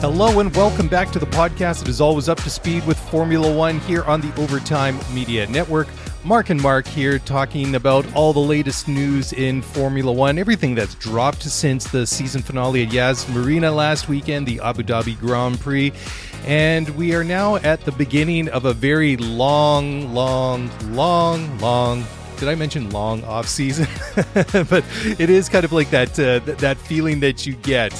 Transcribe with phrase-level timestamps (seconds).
[0.00, 3.50] Hello and welcome back to the podcast that is always up to speed with Formula
[3.50, 5.88] One here on the Overtime Media Network.
[6.22, 10.94] Mark and Mark here talking about all the latest news in Formula One, everything that's
[10.96, 15.94] dropped since the season finale at Yas Marina last weekend, the Abu Dhabi Grand Prix.
[16.44, 22.04] And we are now at the beginning of a very long, long, long, long
[22.36, 23.88] did I mention long off season?
[24.68, 24.84] but
[25.18, 27.92] it is kind of like that uh, th- that feeling that you get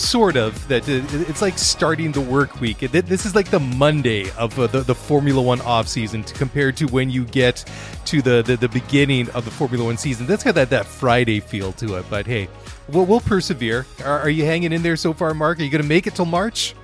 [0.00, 2.78] sort of that it's like starting the work week.
[2.78, 6.86] This is like the monday of uh, the, the formula one off season compared to
[6.86, 7.64] when you get
[8.06, 10.26] to the, the the beginning of the formula one season.
[10.26, 12.48] That's got that that friday feel to it but hey
[12.88, 13.86] we'll, we'll persevere.
[14.04, 15.58] Are, are you hanging in there so far mark?
[15.58, 16.74] Are you gonna make it till march?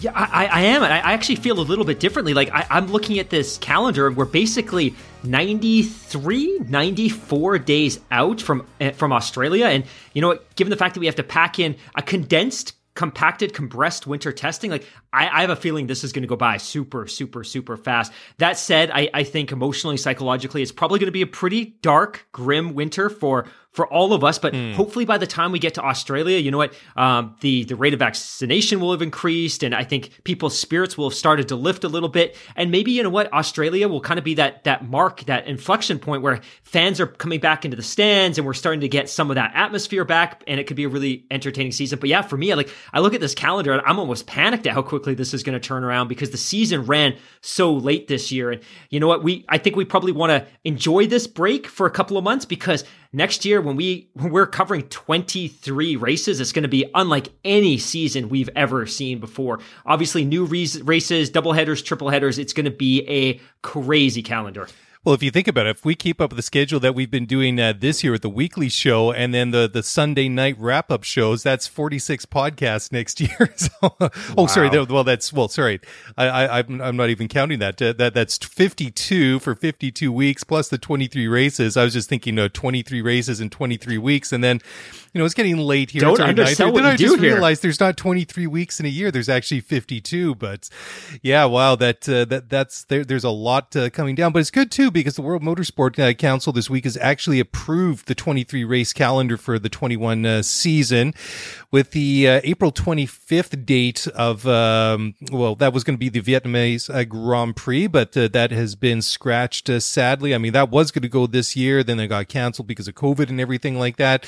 [0.00, 0.82] Yeah, I, I am.
[0.82, 2.34] I I actually feel a little bit differently.
[2.34, 8.66] Like I, I'm looking at this calendar, and we're basically 93, 94 days out from
[8.80, 9.66] eh, from Australia.
[9.66, 10.54] And you know what?
[10.56, 14.70] Given the fact that we have to pack in a condensed, compacted, compressed winter testing,
[14.70, 17.76] like I, I have a feeling this is going to go by super, super, super
[17.76, 18.12] fast.
[18.38, 22.26] That said, I, I think emotionally, psychologically, it's probably going to be a pretty dark,
[22.32, 23.46] grim winter for
[23.78, 24.40] for all of us.
[24.40, 27.76] But hopefully, by the time we get to Australia, you know what, um, the the
[27.76, 31.54] rate of vaccination will have increased, and I think people's spirits will have started to
[31.54, 32.36] lift a little bit.
[32.56, 36.00] And maybe you know what, Australia will kind of be that that mark, that inflection
[36.00, 39.30] point where fans are coming back into the stands, and we're starting to get some
[39.30, 42.00] of that atmosphere back, and it could be a really entertaining season.
[42.00, 44.72] But yeah, for me, like I look at this calendar, and I'm almost panicked at
[44.72, 48.32] how quickly this is going to turn around because the season ran so late this
[48.32, 48.50] year.
[48.50, 51.86] And you know what, we I think we probably want to enjoy this break for
[51.86, 56.52] a couple of months because next year when we when we're covering 23 races it's
[56.52, 59.60] going to be unlike any season we've ever seen before.
[59.86, 64.68] Obviously new re- races double headers triple headers it's going to be a crazy calendar
[65.08, 67.24] Well, if you think about it, if we keep up the schedule that we've been
[67.24, 70.90] doing uh, this year with the weekly show and then the, the Sunday night wrap
[70.90, 73.54] up shows, that's 46 podcasts next year.
[73.56, 73.70] so,
[74.36, 74.68] oh, sorry.
[74.68, 75.80] that- well, that's, well, sorry.
[76.18, 77.80] I, I, I'm, I'm not even counting that.
[77.80, 78.12] Uh, that.
[78.12, 81.78] That's 52 for 52 weeks plus the 23 races.
[81.78, 84.30] I was just thinking, uh, 23 races in 23 weeks.
[84.30, 84.60] And then,
[85.12, 86.00] you know, it's getting late here.
[86.00, 86.72] Don't undersell 9:30.
[86.72, 87.32] what Then I do just here.
[87.32, 89.10] realized there's not 23 weeks in a year.
[89.10, 90.34] There's actually 52.
[90.34, 90.68] But
[91.22, 93.04] yeah, wow, that uh, that that's there.
[93.04, 96.12] There's a lot uh, coming down, but it's good too because the World Motorsport uh,
[96.14, 101.14] Council this week has actually approved the 23 race calendar for the 21 uh, season,
[101.70, 106.20] with the uh, April 25th date of um, well, that was going to be the
[106.22, 109.68] Vietnamese uh, Grand Prix, but uh, that has been scratched.
[109.70, 112.66] Uh, sadly, I mean that was going to go this year, then it got canceled
[112.68, 114.26] because of COVID and everything like that.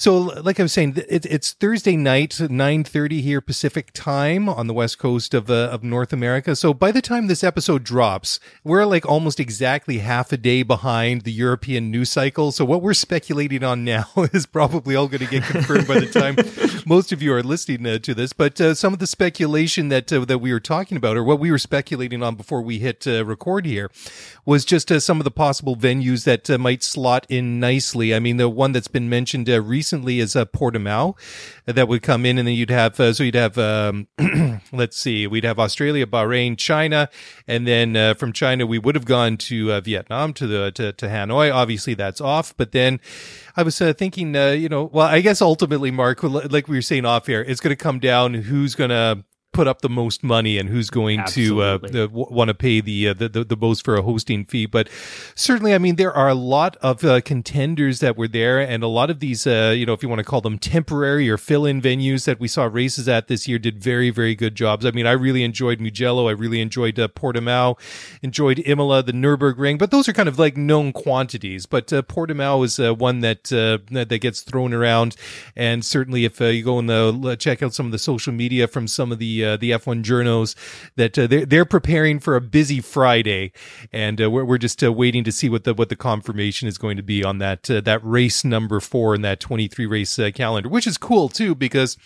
[0.00, 4.66] So, like I was saying, it, it's Thursday night, nine thirty here Pacific time on
[4.66, 6.56] the west coast of uh, of North America.
[6.56, 11.24] So, by the time this episode drops, we're like almost exactly half a day behind
[11.24, 12.50] the European news cycle.
[12.50, 16.06] So, what we're speculating on now is probably all going to get confirmed by the
[16.06, 16.36] time
[16.86, 18.32] most of you are listening uh, to this.
[18.32, 21.38] But uh, some of the speculation that uh, that we were talking about, or what
[21.38, 23.90] we were speculating on before we hit uh, record here,
[24.50, 28.12] was just uh, some of the possible venues that uh, might slot in nicely.
[28.12, 31.16] I mean, the one that's been mentioned uh, recently is uh, Portimao
[31.68, 34.08] uh, that would come in, and then you'd have uh, so you'd have um,
[34.72, 37.08] let's see, we'd have Australia, Bahrain, China,
[37.46, 41.06] and then uh, from China we would have gone to Vietnam to the to, to
[41.06, 41.54] Hanoi.
[41.54, 42.98] Obviously, that's off, but then.
[43.56, 47.28] I was thinking, you know, well, I guess ultimately, Mark, like we were saying off
[47.28, 50.68] air, it's going to come down who's going to put up the most money and
[50.68, 51.90] who's going Absolutely.
[51.90, 54.44] to uh, w- want to pay the, uh, the the the most for a hosting
[54.44, 54.66] fee.
[54.66, 54.88] But
[55.34, 58.88] certainly, I mean, there are a lot of uh, contenders that were there, and a
[58.88, 61.82] lot of these, uh, you know, if you want to call them temporary or fill-in
[61.82, 64.86] venues that we saw races at this year, did very very good jobs.
[64.86, 67.78] I mean, I really enjoyed Mugello, I really enjoyed uh, Portimao,
[68.22, 71.66] enjoyed Imola, the Nurburgring, but those are kind of like known quantities.
[71.66, 75.16] But uh, Portimao is uh, one that uh, that gets thrown around,
[75.56, 78.86] and certainly if uh, you go and check out some of the social media from
[78.86, 80.54] some of the uh, the F1 journos,
[80.96, 83.52] that uh, they're they're preparing for a busy Friday,
[83.92, 86.78] and uh, we're we're just uh, waiting to see what the what the confirmation is
[86.78, 90.30] going to be on that uh, that race number four in that 23 race uh,
[90.34, 91.96] calendar, which is cool too because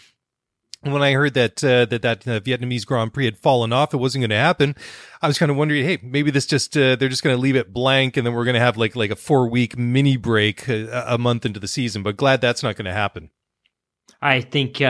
[0.85, 3.99] when I heard that uh, that that uh, Vietnamese Grand Prix had fallen off, it
[3.99, 4.75] wasn't going to happen.
[5.23, 7.57] I was kind of wondering, hey, maybe this just uh, they're just going to leave
[7.57, 10.69] it blank, and then we're going to have like like a four week mini break
[10.69, 12.03] a, a, month into the season.
[12.03, 13.31] But glad that's not going to happen.
[14.21, 14.81] I think.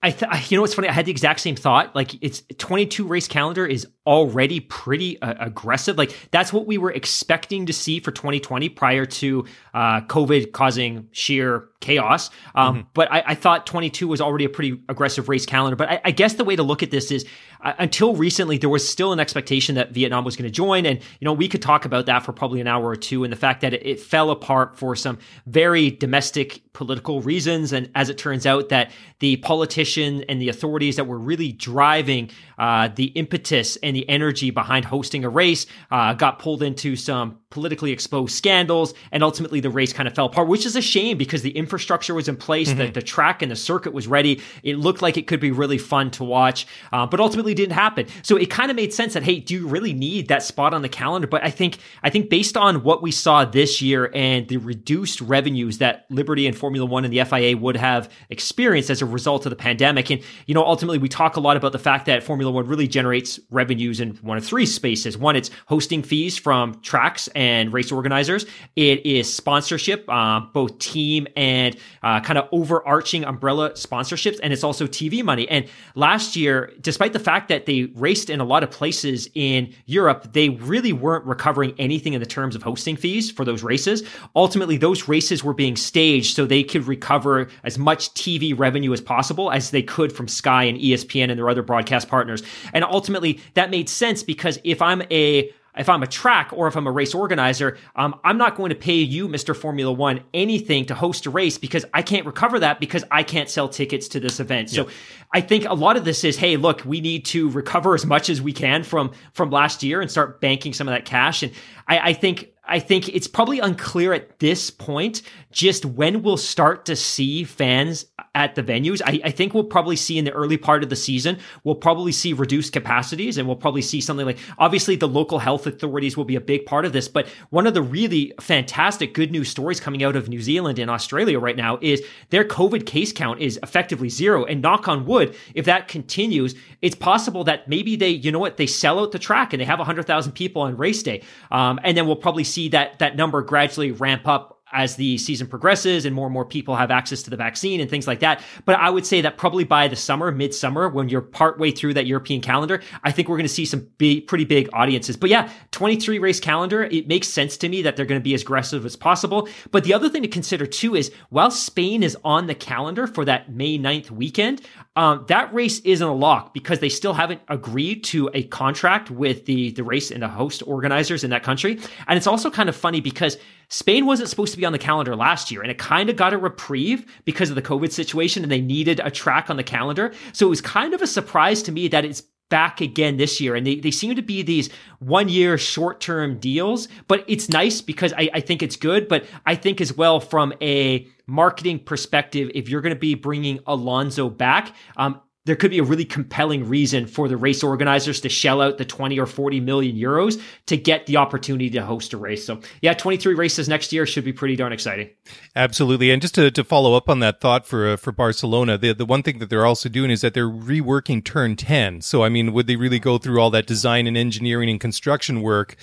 [0.00, 0.88] I, th- you know what's funny?
[0.88, 1.94] I had the exact same thought.
[1.96, 5.98] Like it's 22 race calendar is already pretty uh, aggressive.
[5.98, 11.08] Like that's what we were expecting to see for 2020 prior to uh, COVID causing
[11.10, 12.30] sheer chaos.
[12.54, 12.88] Um, mm-hmm.
[12.92, 15.76] But I, I, thought 22 was already a pretty aggressive race calendar.
[15.76, 17.24] But I, I guess the way to look at this is
[17.60, 20.86] uh, until recently, there was still an expectation that Vietnam was going to join.
[20.86, 23.32] And, you know, we could talk about that for probably an hour or two and
[23.32, 27.72] the fact that it, it fell apart for some very domestic political reasons.
[27.72, 28.90] And as it turns out, that
[29.20, 34.50] the politician and the authorities that were really driving uh, the impetus and the energy
[34.50, 39.70] behind hosting a race uh, got pulled into some politically exposed scandals, and ultimately the
[39.70, 42.68] race kind of fell apart, which is a shame because the infrastructure was in place,
[42.68, 42.78] mm-hmm.
[42.78, 44.42] the, the track and the circuit was ready.
[44.62, 48.06] It looked like it could be really fun to watch, uh, but ultimately didn't happen.
[48.22, 50.82] So it kind of made sense that hey, do you really need that spot on
[50.82, 51.26] the calendar?
[51.26, 55.20] But I think I think based on what we saw this year and the reduced
[55.20, 59.46] revenues that Liberty and Formula One and the FIA would have experienced as a result
[59.46, 62.22] of the pandemic, and you know ultimately we talk a lot about the fact that
[62.22, 65.16] Formula One really generates revenues in one of three spaces.
[65.16, 68.46] One, it's hosting fees from tracks and race organizers.
[68.76, 74.64] It is sponsorship, uh, both team and uh, kind of overarching umbrella sponsorships, and it's
[74.64, 75.48] also TV money.
[75.48, 79.74] And last year, despite the fact that they raced in a lot of places in
[79.86, 84.02] Europe, they really weren't recovering anything in the terms of hosting fees for those races.
[84.34, 89.00] Ultimately, those races were being staged so they could recover as much TV revenue as
[89.00, 92.37] possible as they could from Sky and ESPN and their other broadcast partners.
[92.72, 96.76] And ultimately, that made sense because if I'm a if I'm a track or if
[96.76, 99.56] I'm a race organizer, um, I'm not going to pay you, Mr.
[99.56, 103.48] Formula One, anything to host a race because I can't recover that because I can't
[103.48, 104.70] sell tickets to this event.
[104.70, 104.88] So
[105.32, 108.28] I think a lot of this is, hey, look, we need to recover as much
[108.28, 111.42] as we can from from last year and start banking some of that cash.
[111.44, 111.52] And
[111.86, 116.84] I, I think I think it's probably unclear at this point just when we'll start
[116.84, 118.04] to see fans
[118.34, 119.00] at the venues.
[119.04, 122.12] I, I, think we'll probably see in the early part of the season, we'll probably
[122.12, 126.26] see reduced capacities and we'll probably see something like obviously the local health authorities will
[126.26, 127.08] be a big part of this.
[127.08, 130.90] But one of the really fantastic good news stories coming out of New Zealand and
[130.90, 134.44] Australia right now is their COVID case count is effectively zero.
[134.44, 138.58] And knock on wood, if that continues, it's possible that maybe they, you know what,
[138.58, 141.22] they sell out the track and they have 100,000 people on race day.
[141.50, 145.16] Um, and then we'll probably see see that that number gradually ramp up as the
[145.18, 148.20] season progresses and more and more people have access to the vaccine and things like
[148.20, 148.42] that.
[148.64, 152.06] But I would say that probably by the summer, midsummer, when you're partway through that
[152.06, 155.16] European calendar, I think we're going to see some big, pretty big audiences.
[155.16, 158.34] But yeah, 23 race calendar, it makes sense to me that they're going to be
[158.34, 159.48] as aggressive as possible.
[159.70, 163.24] But the other thing to consider too is while Spain is on the calendar for
[163.24, 164.60] that May 9th weekend,
[164.98, 169.46] um, that race isn't a lock because they still haven't agreed to a contract with
[169.46, 171.78] the, the race and the host organizers in that country.
[172.08, 175.14] And it's also kind of funny because Spain wasn't supposed to be on the calendar
[175.14, 178.50] last year and it kind of got a reprieve because of the COVID situation and
[178.50, 180.12] they needed a track on the calendar.
[180.32, 183.54] So it was kind of a surprise to me that it's back again this year.
[183.54, 184.68] And they, they seem to be these
[184.98, 189.06] one year short term deals, but it's nice because I, I think it's good.
[189.06, 193.60] But I think as well from a marketing perspective, if you're going to be bringing
[193.66, 198.28] Alonso back, um, there could be a really compelling reason for the race organizers to
[198.28, 202.18] shell out the 20 or 40 million euros to get the opportunity to host a
[202.18, 202.44] race.
[202.44, 205.08] So, yeah, 23 races next year should be pretty darn exciting.
[205.56, 206.10] Absolutely.
[206.10, 209.06] And just to, to follow up on that thought for uh, for Barcelona, the the
[209.06, 212.02] one thing that they're also doing is that they're reworking turn 10.
[212.02, 215.40] So, I mean, would they really go through all that design and engineering and construction
[215.40, 215.76] work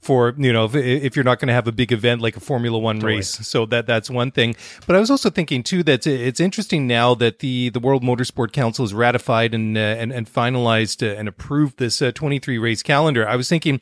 [0.00, 2.40] for you know if, if you're not going to have a big event like a
[2.40, 3.16] Formula One totally.
[3.16, 3.30] race.
[3.46, 4.56] So that that's one thing.
[4.86, 8.52] But I was also thinking too that it's interesting now that the the World Motorsport
[8.52, 12.82] Council has ratified and uh, and, and finalized uh, and approved this uh, 23 race
[12.82, 13.28] calendar.
[13.28, 13.80] I was thinking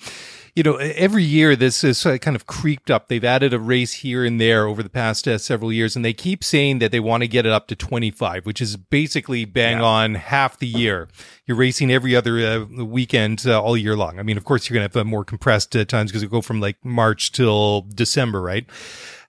[0.57, 3.09] you know, every year this is kind of creeped up.
[3.09, 6.15] They've added a race here and there over the past uh, several years, and they
[6.15, 9.79] keep saying that they want to get it up to 25, which is basically bang
[9.79, 9.85] yeah.
[9.85, 11.09] on half the year.
[11.45, 14.19] You're racing every other uh, weekend uh, all year long.
[14.19, 16.41] I mean, of course, you're going to have more compressed uh, times because it go
[16.41, 18.65] from like March till December, right?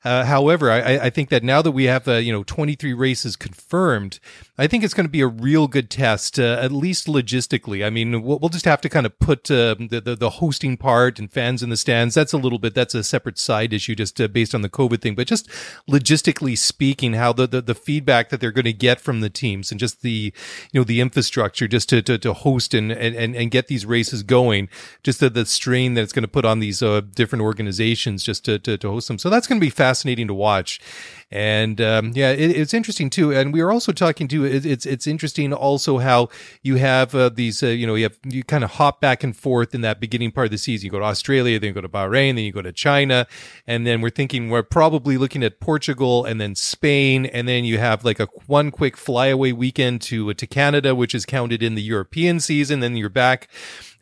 [0.07, 3.35] Uh, however, I, I, think that now that we have, uh, you know, 23 races
[3.35, 4.21] confirmed,
[4.57, 7.85] I think it's going to be a real good test, uh, at least logistically.
[7.85, 10.77] I mean, we'll, we'll just have to kind of put uh, the, the, the hosting
[10.77, 12.15] part and fans in the stands.
[12.15, 15.01] That's a little bit that's a separate side issue, just uh, based on the COVID
[15.01, 15.13] thing.
[15.13, 15.49] But just
[15.89, 19.71] logistically speaking, how the, the, the feedback that they're going to get from the teams
[19.71, 20.33] and just the
[20.71, 24.23] you know the infrastructure just to to, to host and, and and get these races
[24.23, 24.69] going,
[25.03, 28.45] just the, the strain that it's going to put on these uh, different organizations just
[28.45, 29.19] to, to to host them.
[29.19, 29.96] So that's going to be fascinating
[30.27, 30.79] to watch.
[31.29, 33.33] And um, yeah, it, it's interesting too.
[33.33, 36.29] And we were also talking to it, it's it's interesting also how
[36.61, 39.35] you have uh, these uh, you know you have you kind of hop back and
[39.35, 40.85] forth in that beginning part of the season.
[40.85, 43.27] You go to Australia, then you go to Bahrain, then you go to China,
[43.65, 47.77] and then we're thinking we're probably looking at Portugal and then Spain, and then you
[47.77, 51.83] have like a one quick flyaway weekend to to Canada, which is counted in the
[51.83, 52.79] European season.
[52.79, 53.49] Then you're back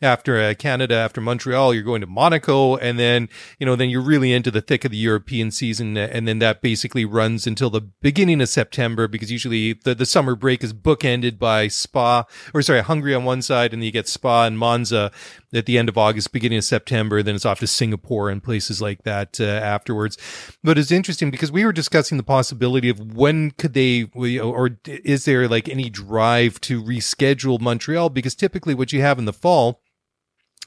[0.00, 3.28] after uh, Canada, after Montreal, you're going to Monaco, and then
[3.58, 6.60] you know then you're really into the thick of the European season, and then that
[6.60, 11.38] basically runs until the beginning of September because usually the the summer break is bookended
[11.38, 15.10] by Spa or sorry Hungary on one side, and then you get Spa and Monza
[15.52, 17.22] at the end of August, beginning of September.
[17.22, 20.18] Then it's off to Singapore and places like that uh, afterwards.
[20.62, 25.24] But it's interesting because we were discussing the possibility of when could they, or is
[25.24, 28.10] there like any drive to reschedule Montreal?
[28.10, 29.80] Because typically what you have in the fall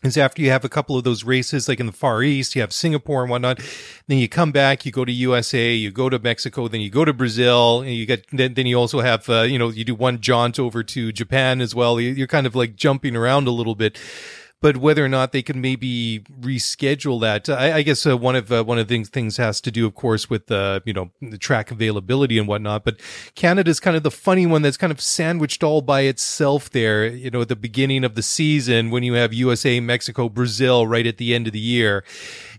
[0.03, 2.61] is after you have a couple of those races, like in the Far East, you
[2.61, 3.59] have Singapore and whatnot.
[4.07, 7.03] Then you come back, you go to USA, you go to Mexico, then you go
[7.03, 9.95] to Brazil, and you get then, then you also have uh, you know you do
[9.95, 11.99] one jaunt over to Japan as well.
[11.99, 13.99] You're kind of like jumping around a little bit
[14.61, 18.51] but whether or not they can maybe reschedule that, I, I guess uh, one of
[18.51, 21.11] uh, one of the things, things has to do, of course, with uh, you know
[21.21, 22.83] the track availability and whatnot.
[22.83, 22.99] But
[23.35, 27.05] Canada's kind of the funny one that's kind of sandwiched all by itself there.
[27.05, 31.07] You know, at the beginning of the season when you have USA, Mexico, Brazil right
[31.07, 32.03] at the end of the year,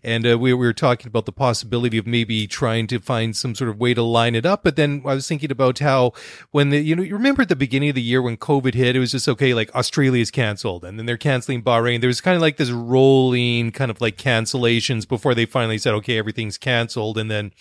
[0.03, 3.55] and uh, we, we were talking about the possibility of maybe trying to find some
[3.55, 4.65] sort of way to line it up.
[4.65, 6.13] But then I was thinking about how
[6.51, 8.97] when the, you know, you remember at the beginning of the year when COVID hit,
[8.97, 12.01] it was just okay, like Australia's canceled and then they're canceling Bahrain.
[12.01, 15.95] There was kind of like this rolling kind of like cancellations before they finally said,
[15.95, 17.19] okay, everything's canceled.
[17.19, 17.53] And then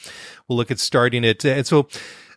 [0.48, 1.44] we'll look at starting it.
[1.46, 1.88] And so,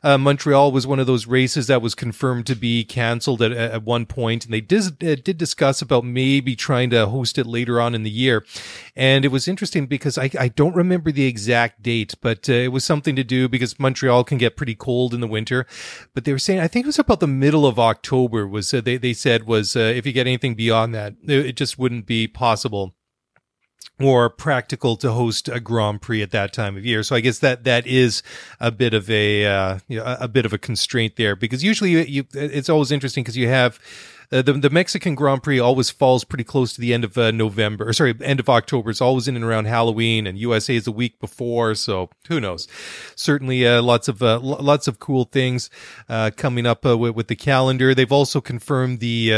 [0.03, 3.83] uh, Montreal was one of those races that was confirmed to be canceled at, at
[3.85, 7.81] one point, and they did, uh, did discuss about maybe trying to host it later
[7.81, 8.45] on in the year.
[8.97, 12.73] And it was interesting because I, I don't remember the exact date, but uh, it
[12.73, 15.67] was something to do because Montreal can get pretty cold in the winter.
[16.15, 18.81] But they were saying, I think it was about the middle of October was, uh,
[18.81, 22.27] they, they said was, uh, if you get anything beyond that, it just wouldn't be
[22.27, 22.95] possible
[24.01, 27.03] or practical to host a Grand Prix at that time of year.
[27.03, 28.23] So I guess that that is
[28.61, 31.91] a bit of a uh, you know, a bit of a constraint there because usually
[31.91, 33.79] you, you it's always interesting because you have
[34.33, 37.31] uh, the the Mexican Grand Prix always falls pretty close to the end of uh,
[37.31, 38.91] November, or sorry, end of October.
[38.91, 42.67] It's always in and around Halloween, and USA is a week before, so who knows?
[43.15, 45.69] Certainly, uh, lots of uh, lots of cool things
[46.09, 47.95] uh, coming up uh, with, with, the calendar.
[47.95, 49.31] They've also confirmed the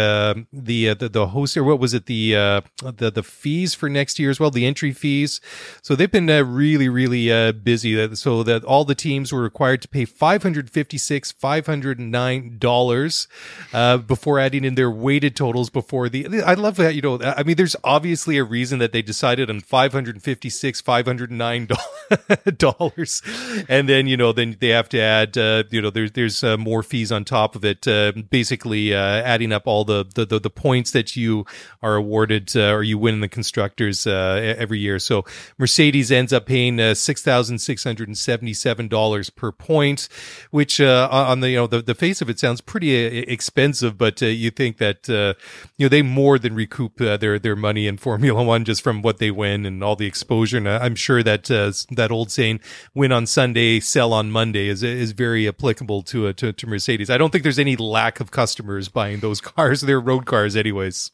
[0.53, 4.31] the, the, the host or what was it the the the fees for next year
[4.31, 5.41] as well, the entry fees.
[5.83, 8.15] So they've been really really busy.
[8.15, 11.99] So that all the teams were required to pay five hundred fifty six five hundred
[11.99, 13.27] nine dollars
[13.73, 16.43] before adding in their their weighted totals before the.
[16.43, 17.19] I love that you know.
[17.23, 21.69] I mean, there's obviously a reason that they decided on 556, 509
[22.59, 23.23] dollars,
[23.67, 25.38] and then you know, then they have to add.
[25.38, 27.88] Uh, you know, there's there's uh, more fees on top of it.
[27.88, 31.47] Uh, basically, uh, adding up all the, the, the the points that you
[31.83, 34.99] are awarded uh, or you win in the constructors uh, every year.
[34.99, 35.25] So
[35.57, 40.11] Mercedes ends up paying six thousand six hundred and seventy seven dollars per point,
[40.50, 44.50] which on the you know the, the face of it sounds pretty expensive, but you
[44.50, 45.35] think think that uh,
[45.76, 49.02] you know they more than recoup uh, their their money in Formula One just from
[49.02, 50.59] what they win and all the exposure.
[50.59, 52.61] And I'm sure that uh, that old saying
[52.95, 57.11] "win on Sunday, sell on Monday" is is very applicable to, to to Mercedes.
[57.11, 59.83] I don't think there's any lack of customers buying those cars.
[59.83, 61.11] They're road cars, anyways.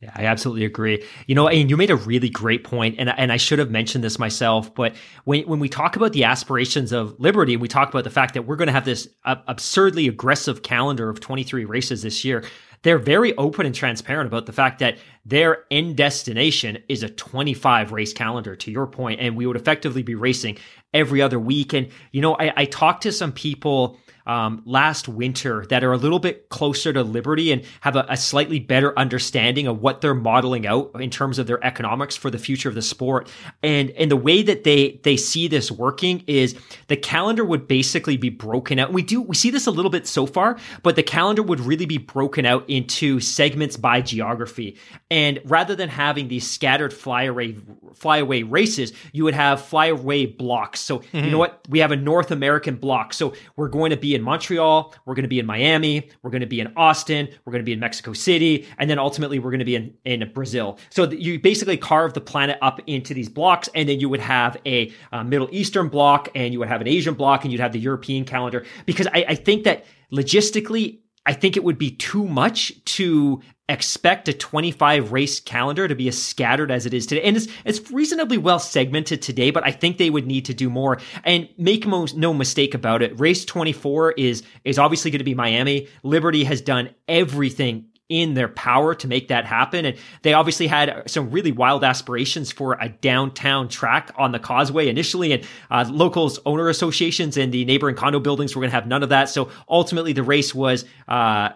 [0.00, 1.02] Yeah, I absolutely agree.
[1.26, 4.04] You know, and you made a really great point, and and I should have mentioned
[4.04, 4.74] this myself.
[4.74, 8.10] But when when we talk about the aspirations of Liberty, and we talk about the
[8.10, 12.44] fact that we're going to have this absurdly aggressive calendar of 23 races this year,
[12.82, 17.90] they're very open and transparent about the fact that their end destination is a 25
[17.90, 18.54] race calendar.
[18.54, 20.58] To your point, and we would effectively be racing
[20.92, 21.72] every other week.
[21.72, 25.96] And you know, I, I talked to some people um, last winter that are a
[25.96, 30.14] little bit closer to Liberty and have a, a, slightly better understanding of what they're
[30.14, 33.30] modeling out in terms of their economics for the future of the sport.
[33.62, 36.56] And and the way that they they see this working is
[36.88, 38.92] the calendar would basically be broken out.
[38.92, 41.86] We do we see this a little bit so far, but the calendar would really
[41.86, 44.76] be broken out into segments by geography.
[45.08, 47.56] And rather than having these scattered flyaway
[47.94, 50.80] flyaway races, you would have flyaway blocks.
[50.80, 51.24] So mm-hmm.
[51.24, 51.60] you know what?
[51.68, 53.14] We have a North American block.
[53.14, 56.40] So we're going to be in Montreal, we're going to be in Miami, we're going
[56.40, 59.50] to be in Austin, we're going to be in Mexico City, and then ultimately we're
[59.50, 60.78] going to be in, in Brazil.
[60.90, 64.56] So you basically carve the planet up into these blocks, and then you would have
[64.66, 67.72] a uh, Middle Eastern block, and you would have an Asian block, and you'd have
[67.72, 68.64] the European calendar.
[68.86, 74.28] Because I, I think that logistically, I think it would be too much to expect
[74.28, 77.22] a 25 race calendar to be as scattered as it is today.
[77.22, 80.70] And it's, it's reasonably well segmented today, but I think they would need to do
[80.70, 83.18] more and make no mistake about it.
[83.18, 85.88] Race 24 is, is obviously going to be Miami.
[86.04, 89.84] Liberty has done everything in their power to make that happen.
[89.84, 94.88] And they obviously had some really wild aspirations for a downtown track on the causeway
[94.88, 95.32] initially.
[95.32, 99.02] And uh, locals owner associations and the neighboring condo buildings were going to have none
[99.02, 99.28] of that.
[99.28, 101.50] So ultimately the race was, uh,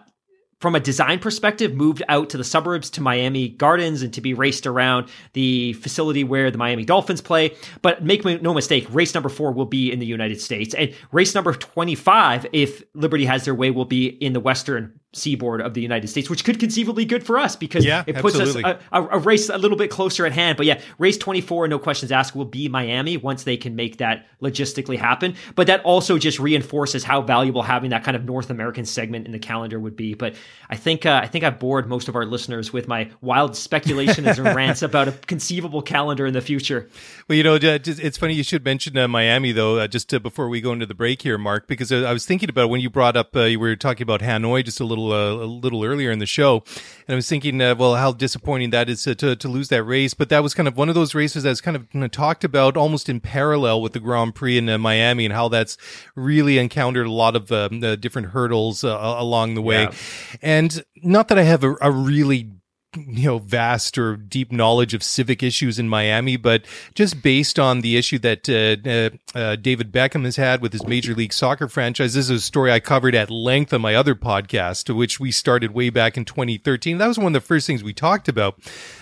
[0.59, 4.35] from a design perspective, moved out to the suburbs to Miami Gardens and to be
[4.35, 7.55] raced around the facility where the Miami Dolphins play.
[7.81, 10.75] But make no mistake, race number four will be in the United States.
[10.75, 15.59] And race number 25, if Liberty has their way, will be in the Western seaboard
[15.59, 18.63] of the United States, which could conceivably good for us because yeah, it puts absolutely.
[18.63, 20.55] us a, a, race a little bit closer at hand.
[20.55, 24.25] But yeah, race 24, no questions asked, will be Miami once they can make that
[24.41, 25.35] logistically happen.
[25.55, 29.33] But that also just reinforces how valuable having that kind of North American segment in
[29.33, 30.13] the calendar would be.
[30.13, 30.35] But
[30.69, 34.39] I think uh, I think I've bored most of our listeners with my wild speculations
[34.39, 36.89] and rants about a conceivable calendar in the future.
[37.27, 40.61] Well, you know, it's funny you should mention uh, Miami though, uh, just before we
[40.61, 43.17] go into the break here, Mark, because uh, I was thinking about when you brought
[43.17, 46.11] up uh, you were talking about Hanoi just a little little uh, a little earlier
[46.11, 46.63] in the show,
[47.07, 50.13] and I was thinking, uh, well, how disappointing that is to, to, lose that race.
[50.13, 52.43] But that was kind of one of those races that's kind of you know, talked
[52.43, 55.77] about almost in parallel with the Grand Prix in uh, Miami, and how that's
[56.15, 59.83] really encountered a lot of um, different hurdles uh, along the way.
[59.83, 59.93] Yeah.
[60.41, 62.49] And not that I have a, a really
[62.95, 67.81] you know vast or deep knowledge of civic issues in Miami, but just based on
[67.81, 71.67] the issue that uh, uh, uh, David Beckham has had with his Major League Soccer
[71.67, 75.31] franchise, this is a story I covered at length on my other podcast, which we
[75.31, 76.97] started way back in 2013.
[76.97, 78.59] That was one of the first things we talked about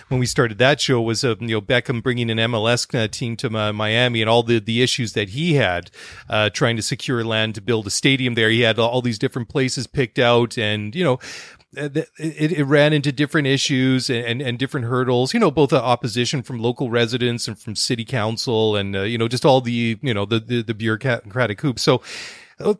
[0.08, 3.36] when we started that show was uh, you know Beckham bringing an MLS uh, team
[3.38, 5.90] to Miami and all the the issues that he had
[6.28, 8.50] uh, trying to secure land to build a stadium there.
[8.50, 12.92] He had all these different places picked out, and you know uh, it, it, ran
[12.92, 17.58] into different issues and, and different hurdles, you know, both opposition from local residents and
[17.58, 20.74] from city council and, uh, you know, just all the, you know, the, the, the
[20.74, 21.82] bureaucratic hoops.
[21.82, 22.02] So,
[22.58, 22.74] uh,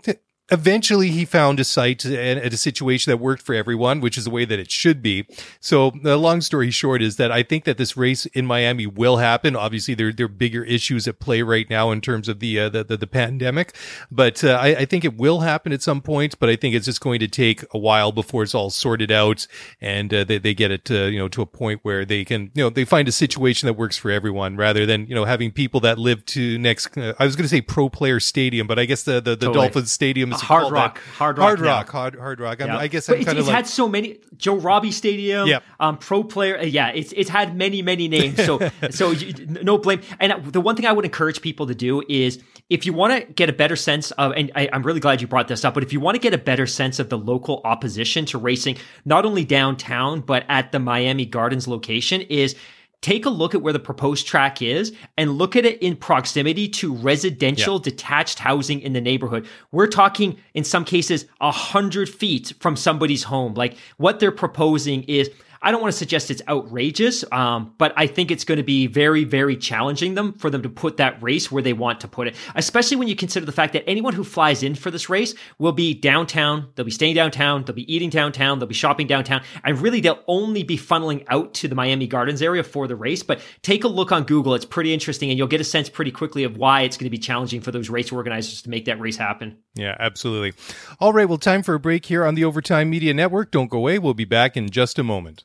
[0.50, 4.30] eventually he found a site and a situation that worked for everyone, which is the
[4.30, 5.26] way that it should be.
[5.61, 9.19] So the long story short is that I think that this race in Miami will
[9.19, 9.55] happen.
[9.55, 12.68] Obviously, there, there are bigger issues at play right now in terms of the, uh,
[12.68, 13.74] the, the, the, pandemic,
[14.11, 16.87] but uh, I, I, think it will happen at some point, but I think it's
[16.87, 19.48] just going to take a while before it's all sorted out
[19.81, 22.53] and uh, they, they get it to, you know, to a point where they can,
[22.55, 25.51] you know, they find a situation that works for everyone rather than, you know, having
[25.51, 28.79] people that live to next, uh, I was going to say pro player stadium, but
[28.79, 29.66] I guess the, the, the totally.
[29.66, 32.61] Dolphins stadium is hard rock, hard rock, hard rock, hard, hard rock.
[32.61, 35.62] I, I guess I'm kind of like, had so many Joe Robbie Stadium, yep.
[35.79, 36.59] um, pro player.
[36.59, 38.42] Uh, yeah, it's it's had many many names.
[38.44, 40.00] So so you, no blame.
[40.18, 43.33] And the one thing I would encourage people to do is if you want to
[43.33, 45.83] get a better sense of, and I, I'm really glad you brought this up, but
[45.83, 49.26] if you want to get a better sense of the local opposition to racing, not
[49.26, 52.55] only downtown but at the Miami Gardens location, is
[53.02, 56.68] take a look at where the proposed track is and look at it in proximity
[56.68, 57.82] to residential yeah.
[57.82, 59.46] detached housing in the neighborhood.
[59.72, 63.54] We're talking in some cases a hundred feet from somebody's home.
[63.54, 65.30] Like what they're proposing is
[65.62, 68.87] I don't want to suggest it's outrageous, um, but I think it's going to be
[68.87, 72.29] very, very challenging them for them to put that race where they want to put
[72.29, 75.35] it, especially when you consider the fact that anyone who flies in for this race
[75.59, 79.42] will be downtown, they'll be staying downtown, they'll be eating downtown, they'll be shopping downtown,
[79.62, 83.23] and really they'll only be funneling out to the Miami Gardens area for the race.
[83.23, 86.11] But take a look on Google, it's pretty interesting, and you'll get a sense pretty
[86.11, 88.99] quickly of why it's going to be challenging for those race organizers to make that
[88.99, 89.59] race happen.
[89.75, 90.55] Yeah, absolutely.
[91.01, 93.51] All right, well, time for a break here on the Overtime Media Network.
[93.51, 93.99] Don't go away.
[93.99, 95.44] We'll be back in just a moment.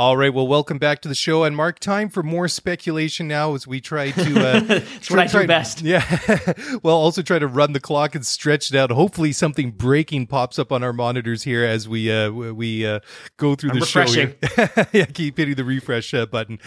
[0.00, 0.32] All right.
[0.32, 1.44] Well, welcome back to the show.
[1.44, 4.40] And Mark, time for more speculation now as we try to.
[4.40, 5.82] Uh, That's what I do best.
[5.90, 6.02] Yeah.
[6.82, 8.90] well, also try to run the clock and stretch it out.
[8.90, 13.00] Hopefully, something breaking pops up on our monitors here as we uh, we uh,
[13.36, 14.00] go through I'm the show.
[14.00, 14.36] refreshing.
[14.56, 14.86] Here.
[14.92, 16.60] yeah, keep hitting the refresh uh, button.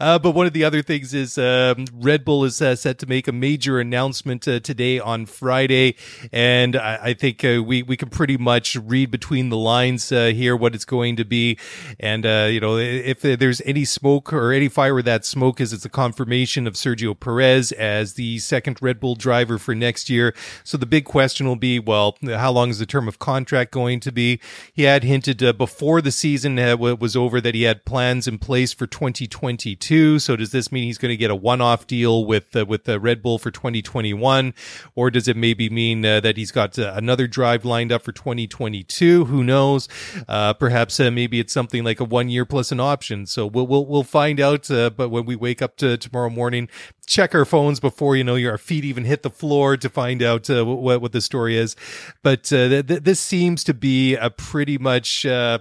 [0.00, 3.06] Uh, but one of the other things is um, Red Bull is uh, set to
[3.06, 5.94] make a major announcement uh, today on Friday,
[6.32, 10.26] and I, I think uh, we we can pretty much read between the lines uh,
[10.26, 11.56] here what it's going to be,
[12.00, 15.72] and uh, you know if there's any smoke or any fire where that smoke is,
[15.72, 20.34] it's a confirmation of Sergio Perez as the second Red Bull driver for next year.
[20.64, 24.00] So the big question will be, well, how long is the term of contract going
[24.00, 24.40] to be?
[24.72, 28.38] He had hinted uh, before the season uh, was over that he had plans in
[28.38, 30.18] place for 2022.
[30.18, 33.22] So does this mean he's going to get a one-off deal with uh, with Red
[33.22, 34.54] Bull for 2021,
[34.94, 38.12] or does it maybe mean uh, that he's got uh, another drive lined up for
[38.12, 39.24] 2022?
[39.26, 39.88] Who knows?
[40.28, 43.24] Perhaps maybe it's something like a one-year plus an option.
[43.24, 44.70] So we'll we'll we'll find out.
[44.70, 46.68] Uh, but when we wake up to tomorrow morning,
[47.06, 50.50] check our phones before you know your feet even hit the floor to find out
[50.50, 51.74] uh, what what the story is.
[52.22, 55.24] But uh, th- this seems to be a pretty much.
[55.24, 55.60] Uh,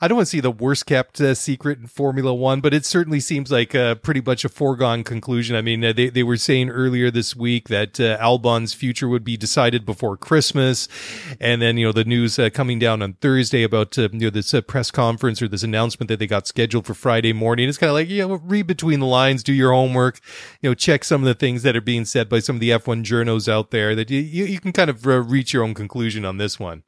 [0.00, 2.86] I don't want to see the worst kept uh, secret in Formula One, but it
[2.86, 5.56] certainly seems like pretty much a foregone conclusion.
[5.56, 9.24] I mean, uh, they, they were saying earlier this week that uh, Albon's future would
[9.24, 10.86] be decided before Christmas.
[11.40, 14.54] And then, you know, the news uh, coming down on Thursday about, you know, this
[14.68, 17.68] press conference or this announcement that they got scheduled for Friday morning.
[17.68, 20.20] It's kind of like, you know, read between the lines, do your homework,
[20.60, 22.70] you know, check some of the things that are being said by some of the
[22.70, 26.24] F1 journos out there that you, you, you can kind of reach your own conclusion
[26.24, 26.84] on this one.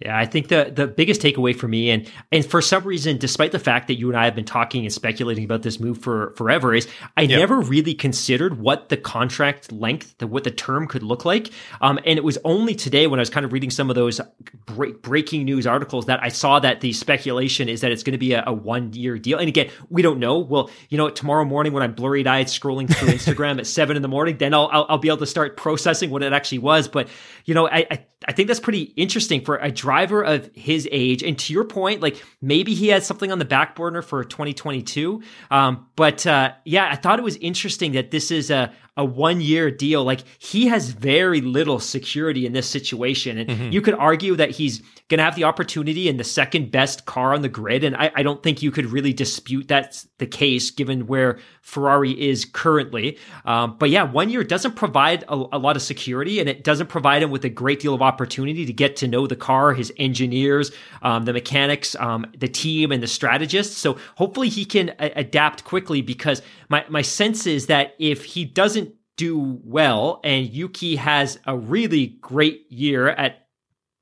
[0.00, 3.50] Yeah, I think the the biggest takeaway for me, and and for some reason, despite
[3.50, 6.34] the fact that you and I have been talking and speculating about this move for
[6.36, 7.38] forever, is I Yeah.
[7.38, 11.50] never really considered what the contract length, the, what the term could look like.
[11.80, 14.20] Um, and it was only today when I was kind of reading some of those
[14.66, 18.18] break, breaking news articles that I saw that the speculation is that it's going to
[18.18, 19.38] be a, a one year deal.
[19.38, 20.38] And again, we don't know.
[20.38, 24.02] Well, you know, tomorrow morning when I'm blurry eyed scrolling through Instagram at seven in
[24.02, 26.86] the morning, then I'll, I'll I'll be able to start processing what it actually was.
[26.86, 27.08] But
[27.46, 31.22] you know, I I, I think that's pretty interesting for a driver of his age.
[31.22, 35.22] And to your point, like maybe he has something on the back burner for 2022.
[35.52, 39.40] Um, but uh, yeah, I thought it was interesting that this is a a one
[39.40, 40.04] year deal.
[40.04, 43.38] Like he has very little security in this situation.
[43.38, 47.06] And you could argue that he's going to have the opportunity in the second best
[47.06, 47.84] car on the grid.
[47.84, 52.10] And I, I don't think you could really dispute that's the case given where Ferrari
[52.20, 53.18] is currently.
[53.44, 56.88] Um, but yeah, one year doesn't provide a, a lot of security and it doesn't
[56.88, 59.92] provide him with a great deal of opportunity to get to know the car, his
[59.96, 63.76] engineers, um, the mechanics, um, the team, and the strategists.
[63.78, 68.44] So hopefully he can a- adapt quickly because my, my sense is that if he
[68.44, 68.87] doesn't
[69.18, 73.48] do well and Yuki has a really great year at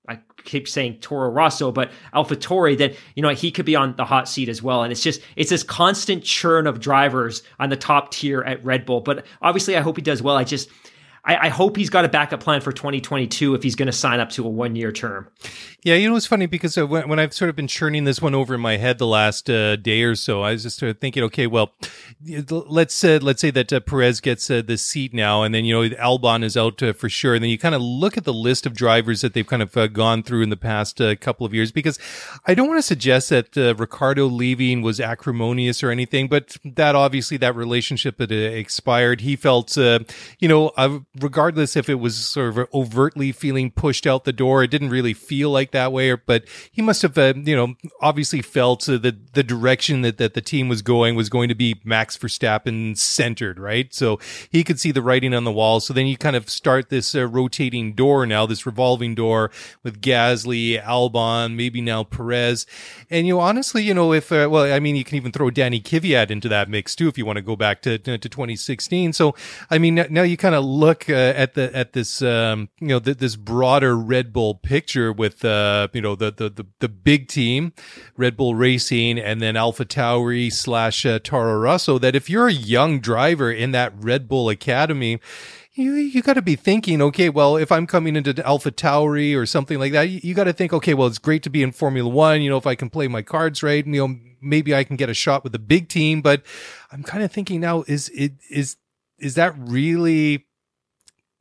[0.08, 4.04] I keep saying Toro Rosso, but AlphaTauri, then you know he could be on the
[4.04, 4.84] hot seat as well.
[4.84, 8.86] And it's just it's this constant churn of drivers on the top tier at Red
[8.86, 9.00] Bull.
[9.00, 10.36] But obviously, I hope he does well.
[10.36, 10.68] I just
[11.26, 14.20] I, I hope he's got a backup plan for 2022 if he's going to sign
[14.20, 15.28] up to a one year term.
[15.82, 18.20] Yeah, you know, it's funny because uh, when, when I've sort of been churning this
[18.20, 20.90] one over in my head the last uh, day or so, I was just sort
[20.90, 21.72] of thinking, okay, well,
[22.50, 25.74] let's uh, let's say that uh, Perez gets uh, the seat now, and then you
[25.74, 28.32] know Albon is out uh, for sure, and then you kind of look at the
[28.32, 31.54] list of drivers that they've kind of uh, gone through in the past couple of
[31.54, 31.70] years.
[31.70, 32.00] Because
[32.46, 37.36] I don't want to suggest that Ricciardo leaving was acrimonious or anything, but that obviously
[37.36, 39.20] that relationship had expired.
[39.20, 44.24] He felt, you know, uh, regardless if it was sort of overtly feeling pushed out
[44.24, 47.56] the door, it didn't really feel like that way, but he must have, uh, you
[47.56, 51.54] know, obviously felt that the direction that, that the team was going was going to
[51.54, 53.92] be Max Verstappen centered, right?
[53.94, 54.18] So
[54.50, 55.80] he could see the writing on the wall.
[55.80, 59.50] So then you kind of start this uh, rotating door now, this revolving door
[59.82, 62.66] with Gasly, Albon, maybe now Perez.
[63.10, 65.50] And, you know, honestly, you know, if, uh, well, I mean, you can even throw
[65.50, 69.12] Danny Kvyat into that mix too, if you want to go back to, to 2016.
[69.12, 69.34] So,
[69.70, 73.00] I mean, now you kind of look uh, at the, at this, um, you know,
[73.00, 77.28] th- this broader Red Bull picture with, uh, you know, the, the, the, the big
[77.28, 77.72] team,
[78.16, 82.52] Red Bull Racing, and then Alpha Tauri slash uh, Toro Rosso, that if you're a
[82.52, 85.20] young driver in that Red Bull Academy,
[85.76, 89.44] you you got to be thinking, okay, well, if I'm coming into Alpha Tauri or
[89.44, 91.70] something like that, you, you got to think, okay, well, it's great to be in
[91.70, 92.40] Formula One.
[92.40, 95.10] You know, if I can play my cards right, you know, maybe I can get
[95.10, 96.22] a shot with the big team.
[96.22, 96.42] But
[96.90, 98.76] I'm kind of thinking now, is it is
[99.18, 100.45] is that really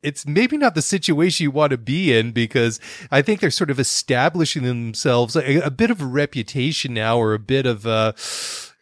[0.06, 2.80] it's maybe not the situation you want to be in because
[3.12, 7.34] I think they're sort of establishing themselves a, a bit of a reputation now or
[7.34, 8.14] a bit of uh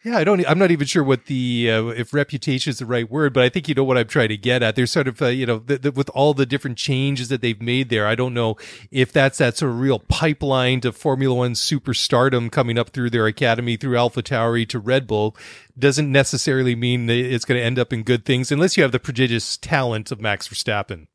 [0.04, 0.46] yeah, I don't.
[0.46, 3.48] I'm not even sure what the uh, if reputation is the right word, but I
[3.48, 4.76] think you know what I'm trying to get at.
[4.76, 8.06] There's sort of uh, you know with all the different changes that they've made there.
[8.06, 8.56] I don't know
[8.90, 13.26] if that's that sort of real pipeline to Formula One superstardom coming up through their
[13.26, 15.34] academy through AlphaTauri to Red Bull
[15.78, 18.92] doesn't necessarily mean that it's going to end up in good things unless you have
[18.92, 21.06] the prodigious talent of Max Verstappen.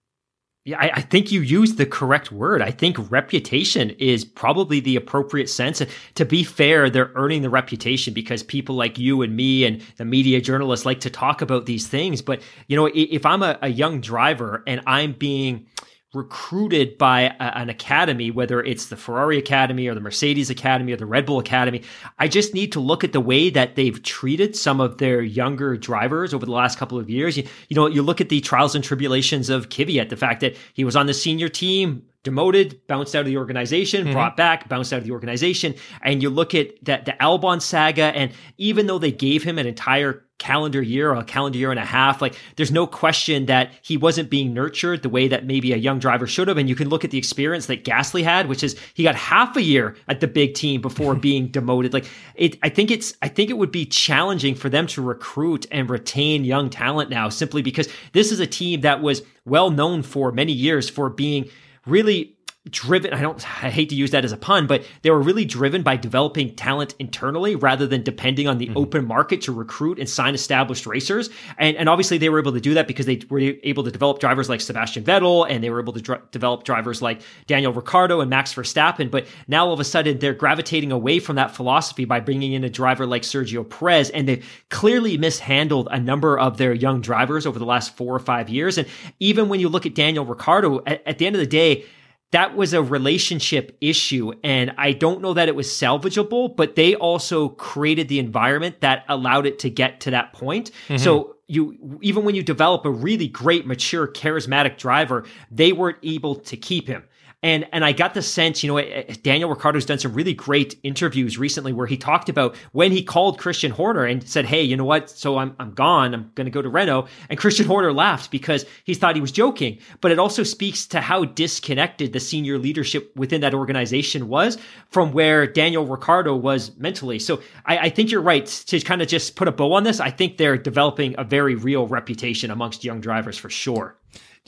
[0.70, 2.62] Yeah, I, I, think you used the correct word.
[2.62, 5.82] I think reputation is probably the appropriate sense.
[6.14, 10.06] To be fair, they're earning the reputation because people like you and me and the
[10.06, 12.22] media journalists like to talk about these things.
[12.22, 15.66] But, you know, if I'm a, a young driver and I'm being
[16.14, 20.98] recruited by a, an academy, whether it's the Ferrari Academy or the Mercedes Academy or
[20.98, 21.84] the Red Bull Academy.
[22.18, 25.78] I just need to look at the way that they've treated some of their younger
[25.78, 27.38] drivers over the last couple of years.
[27.38, 30.58] You, you know, you look at the trials and tribulations of Kvyat, the fact that
[30.74, 34.14] he was on the senior team, demoted, bounced out of the organization, mm-hmm.
[34.14, 35.74] brought back, bounced out of the organization.
[36.04, 39.66] And you look at that the Albon saga, and even though they gave him an
[39.66, 43.72] entire calendar year or a calendar year and a half, like there's no question that
[43.82, 46.58] he wasn't being nurtured the way that maybe a young driver should have.
[46.58, 49.58] And you can look at the experience that Gasly had, which is he got half
[49.58, 51.94] a year at the big team before being demoted.
[51.94, 55.66] Like it, I think it's, I think it would be challenging for them to recruit
[55.72, 60.04] and retain young talent now simply because this is a team that was well known
[60.04, 61.50] for many years for being
[61.86, 62.36] really
[62.70, 65.46] driven i don't i hate to use that as a pun but they were really
[65.46, 68.78] driven by developing talent internally rather than depending on the mm-hmm.
[68.78, 71.30] open market to recruit and sign established racers.
[71.58, 74.20] And, and obviously they were able to do that because they were able to develop
[74.20, 78.22] drivers like sebastian vettel and they were able to dr- develop drivers like daniel ricciardo
[78.22, 79.10] and max verstappen.
[79.10, 82.64] But now all of a sudden they're gravitating away from that philosophy by bringing in
[82.64, 87.46] a driver like sergio perez and they've clearly mishandled a number of their young drivers
[87.46, 88.78] over the last four or five years.
[88.78, 88.88] And
[89.20, 91.86] even when you look at daniel ricciardo at, at the end of the day
[92.32, 94.34] that was a relationship issue.
[94.44, 99.04] And I don't know that it was salvageable, but they also created the environment that
[99.10, 100.72] allowed it to get to that point.
[100.88, 100.98] Mm-hmm.
[100.98, 106.36] So you, even when you develop a really great, mature, charismatic driver, they weren't able
[106.36, 107.04] to keep him.
[107.42, 110.34] And and I got the sense, you know, eh, eh, Daniel Ricciardo's done some really
[110.34, 114.62] great interviews recently where he talked about when he called Christian Horner and said, "Hey,
[114.62, 115.10] you know what?
[115.10, 116.14] So I'm I'm gone.
[116.14, 119.32] I'm going to go to Renault." And Christian Horner laughed because he thought he was
[119.32, 119.80] joking.
[120.02, 124.58] But it also speaks to how disconnected the senior leadership within that organization was
[124.90, 127.20] from where Daniel Ricardo was mentally.
[127.20, 130.02] So I, I think you're right to kind of just put a bow on this.
[130.02, 133.99] I think they're developing a very real reputation amongst young drivers for sure.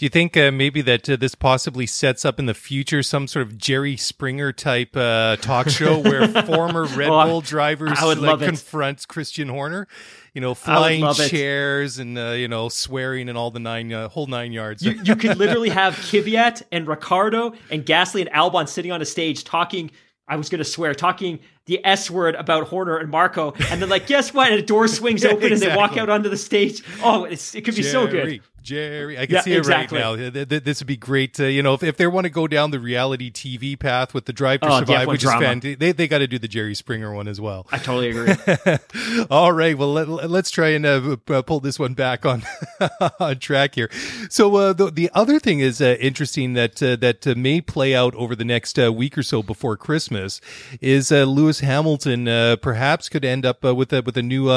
[0.01, 3.27] Do you think uh, maybe that uh, this possibly sets up in the future some
[3.27, 9.07] sort of Jerry Springer type uh, talk show where former Red Bull drivers like, confront
[9.07, 9.87] Christian Horner?
[10.33, 12.01] You know, flying chairs it.
[12.01, 14.81] and uh, you know swearing and all the nine uh, whole nine yards.
[14.81, 19.05] You, you could literally have Kvyat and Ricciardo and Gasly and Albon sitting on a
[19.05, 19.91] stage talking
[20.27, 23.89] I was going to swear, talking the S word about Horner and Marko, and then
[23.89, 24.49] like, guess what?
[24.49, 25.53] And a door swings open exactly.
[25.53, 26.81] and they walk out onto the stage.
[27.03, 27.83] Oh, it could be Jerry.
[27.83, 28.41] so good.
[28.61, 29.17] Jerry.
[29.17, 29.99] I can yeah, see it exactly.
[29.99, 30.45] right now.
[30.45, 31.33] This would be great.
[31.35, 34.25] To, you know, if, if they want to go down the reality TV path with
[34.25, 35.41] the Drive to oh, Survive, which drama.
[35.41, 37.67] is fantastic, they, they got to do the Jerry Springer one as well.
[37.71, 39.25] I totally agree.
[39.29, 39.77] All right.
[39.77, 42.43] Well, let, us try and uh, uh, pull this one back on,
[43.19, 43.89] on track here.
[44.29, 47.95] So uh, the, the other thing is uh, interesting that uh, that uh, may play
[47.95, 50.41] out over the next week or so before Christmas
[50.79, 52.25] is Lewis Hamilton
[52.57, 54.47] perhaps could end up with a with a new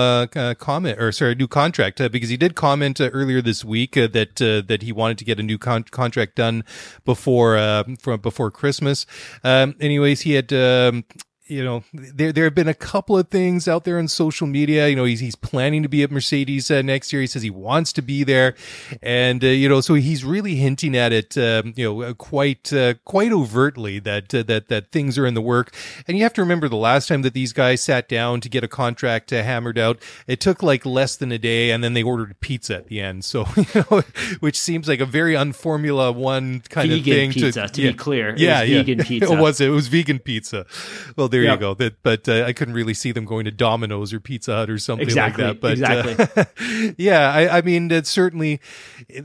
[0.56, 4.62] comment or sorry, a new contract because he did comment earlier this week that uh,
[4.66, 6.64] that he wanted to get a new con- contract done
[7.04, 9.06] before uh, from before Christmas.
[9.42, 11.04] Um, anyways, he had um,
[11.46, 14.88] you know, there there have been a couple of things out there on social media.
[14.88, 17.20] You know, he's he's planning to be at Mercedes uh, next year.
[17.20, 18.54] He says he wants to be there,
[19.02, 22.72] and uh, you know, so he's really hinting at it, um, you know, uh, quite
[22.72, 25.74] uh, quite overtly that uh, that that things are in the work.
[26.08, 28.64] And you have to remember the last time that these guys sat down to get
[28.64, 32.02] a contract uh, hammered out, it took like less than a day, and then they
[32.02, 33.22] ordered pizza at the end.
[33.22, 34.02] So you know,
[34.40, 37.32] which seems like a very unformula one kind vegan of thing.
[37.32, 38.78] Pizza, to, to yeah, be clear, yeah, yeah.
[38.78, 39.30] vegan pizza.
[39.30, 40.64] it was it was vegan pizza.
[41.16, 41.54] Well, there yep.
[41.54, 41.74] you go.
[41.74, 44.78] That, but uh, I couldn't really see them going to Domino's or Pizza Hut or
[44.78, 45.60] something exactly, like that.
[45.60, 46.88] But exactly.
[46.88, 48.60] Uh, yeah, I, I mean, it's certainly,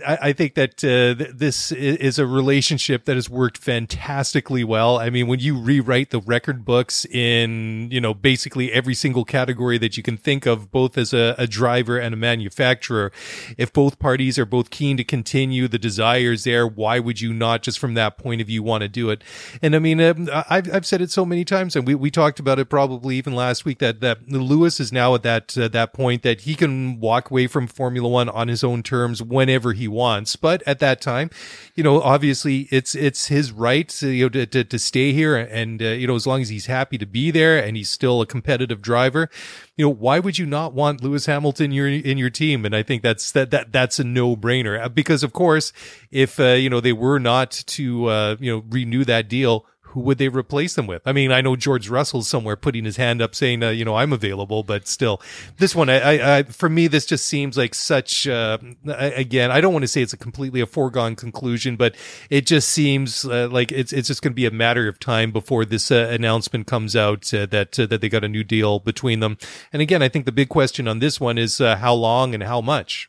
[0.06, 4.98] I, I think that uh, th- this is a relationship that has worked fantastically well.
[4.98, 9.78] I mean, when you rewrite the record books in, you know, basically every single category
[9.78, 13.12] that you can think of, both as a, a driver and a manufacturer,
[13.58, 17.62] if both parties are both keen to continue, the desires there, why would you not
[17.62, 19.24] just from that point of view want to do it?
[19.62, 22.40] And I mean, um, I've, I've said it so many times and we, we talked
[22.40, 25.94] about it probably even last week that that Lewis is now at that uh, that
[25.94, 29.88] point that he can walk away from Formula One on his own terms whenever he
[29.88, 30.36] wants.
[30.36, 31.30] But at that time,
[31.76, 35.36] you know, obviously it's it's his right to, you know to, to, to stay here,
[35.36, 38.22] and uh, you know as long as he's happy to be there and he's still
[38.22, 39.30] a competitive driver,
[39.76, 42.66] you know why would you not want Lewis Hamilton your in your team?
[42.66, 45.74] And I think that's that that that's a no brainer uh, because of course
[46.12, 49.66] if uh, you know they were not to uh, you know renew that deal
[50.00, 51.02] who would they replace them with?
[51.06, 53.96] I mean, I know George Russell's somewhere putting his hand up saying, uh, you know,
[53.96, 55.22] I'm available, but still,
[55.58, 59.60] this one, I, I, I for me, this just seems like such, uh, again, I
[59.60, 61.96] don't want to say it's a completely a foregone conclusion, but
[62.30, 65.32] it just seems uh, like it's, it's just going to be a matter of time
[65.32, 68.80] before this uh, announcement comes out uh, that, uh, that they got a new deal
[68.80, 69.38] between them.
[69.74, 72.62] And again, I think the big question on this one is how long and how
[72.62, 73.09] much.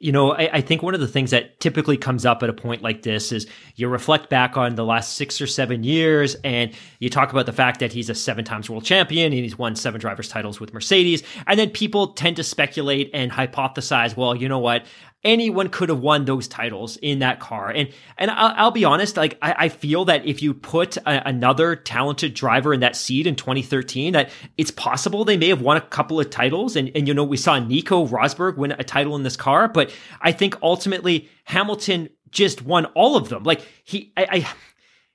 [0.00, 2.52] You know, I, I, think one of the things that typically comes up at a
[2.52, 6.74] point like this is you reflect back on the last six or seven years and
[6.98, 9.76] you talk about the fact that he's a seven times world champion and he's won
[9.76, 11.22] seven drivers' titles with Mercedes.
[11.46, 14.84] And then people tend to speculate and hypothesize, well, you know what?
[15.24, 17.70] Anyone could have won those titles in that car.
[17.70, 21.28] And and I'll, I'll be honest, like I, I, feel that if you put a,
[21.28, 25.76] another talented driver in that seat in 2013, that it's possible they may have won
[25.76, 26.76] a couple of titles.
[26.76, 29.90] And and you know we saw Nico Rosberg win a title in this car, but
[30.20, 33.44] I think ultimately Hamilton just won all of them.
[33.44, 34.48] Like he I, I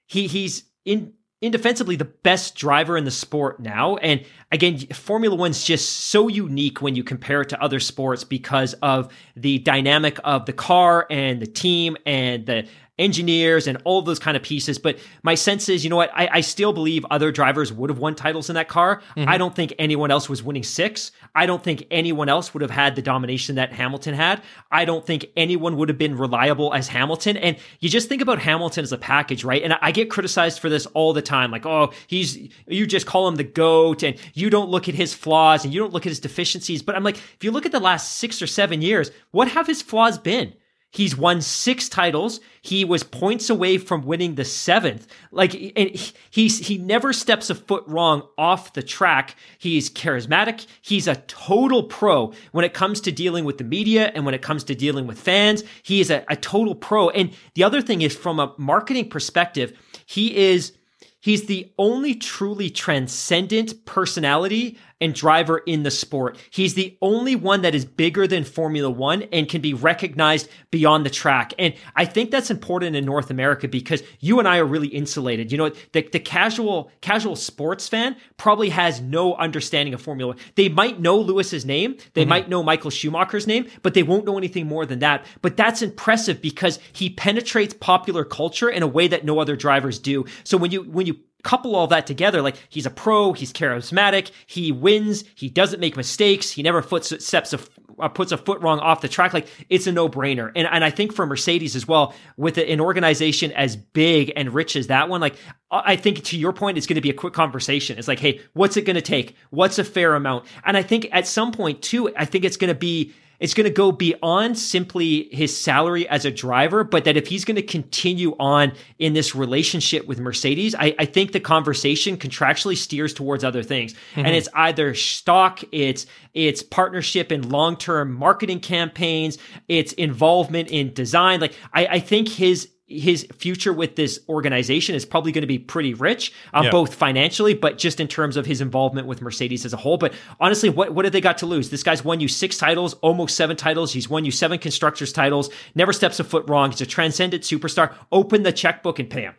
[0.08, 3.96] he he's in indefensibly the best driver in the sport now.
[3.98, 8.74] And again, Formula One's just so unique when you compare it to other sports because
[8.82, 12.68] of the dynamic of the car and the team and the
[13.00, 14.78] engineers and all those kind of pieces.
[14.78, 16.12] But my sense is, you know what?
[16.14, 19.02] I, I still believe other drivers would have won titles in that car.
[19.16, 19.30] Mm-hmm.
[19.30, 21.12] I don't think anyone else was winning six.
[21.34, 24.44] I don't think anyone else would have had the domination that Hamilton had.
[24.72, 27.38] I don't think anyone would have been reliable as Hamilton.
[27.38, 29.64] And you just think about Hamilton as a package, right?
[29.64, 31.50] And I, I get criticized for this all the time.
[31.52, 35.14] Like, oh, he's, you just call him the GOAT and you don't look at his
[35.14, 36.82] flaws and you don't look at his deficiencies.
[36.82, 39.68] But I'm like, if you look at the last six or seven years, what have
[39.68, 40.54] his flaws been?
[40.92, 42.40] He's won six titles.
[42.62, 45.08] He was points away from winning the seventh.
[45.32, 49.36] Like, and he's he never steps a foot wrong off the track.
[49.60, 50.66] He's charismatic.
[50.82, 54.42] He's a total pro when it comes to dealing with the media and when it
[54.42, 55.64] comes to dealing with fans.
[55.84, 57.10] He is a, a total pro.
[57.10, 60.74] And the other thing is, from a marketing perspective, he is
[61.22, 66.38] He's the only truly transcendent personality and driver in the sport.
[66.50, 71.06] He's the only one that is bigger than Formula One and can be recognized beyond
[71.06, 71.54] the track.
[71.58, 75.52] And I think that's important in North America because you and I are really insulated.
[75.52, 80.44] You know, the, the casual, casual sports fan probably has no understanding of Formula One.
[80.56, 81.98] They might know Lewis's name.
[82.14, 82.30] They mm-hmm.
[82.30, 85.26] might know Michael Schumacher's name, but they won't know anything more than that.
[85.42, 90.00] But that's impressive because he penetrates popular culture in a way that no other drivers
[90.00, 90.26] do.
[90.44, 94.32] So when you, when you couple all that together, like he's a pro, he's charismatic,
[94.46, 97.60] he wins, he doesn't make mistakes, he never foot steps a,
[98.00, 99.34] uh, puts a foot wrong off the track.
[99.34, 100.52] Like it's a no brainer.
[100.56, 104.76] And and I think for Mercedes as well, with an organization as big and rich
[104.76, 105.36] as that one, like
[105.72, 107.98] I think to your point, it's going to be a quick conversation.
[107.98, 109.36] It's like, hey, what's it going to take?
[109.50, 110.46] What's a fair amount?
[110.64, 113.66] And I think at some point too, I think it's going to be it's going
[113.66, 117.62] to go beyond simply his salary as a driver, but that if he's going to
[117.62, 123.44] continue on in this relationship with Mercedes, I, I think the conversation contractually steers towards
[123.44, 123.94] other things.
[123.94, 124.26] Mm-hmm.
[124.26, 131.40] And it's either stock, it's it's partnership in long-term marketing campaigns, it's involvement in design.
[131.40, 135.60] Like I, I think his his future with this organization is probably going to be
[135.60, 136.72] pretty rich, um, yeah.
[136.72, 139.98] both financially, but just in terms of his involvement with Mercedes as a whole.
[139.98, 141.70] But honestly, what what have they got to lose?
[141.70, 143.94] This guy's won you six titles, almost seven titles.
[143.94, 145.50] He's won you seven constructors titles.
[145.76, 146.72] Never steps a foot wrong.
[146.72, 147.94] He's a transcendent superstar.
[148.12, 149.36] Open the checkbook and pay him.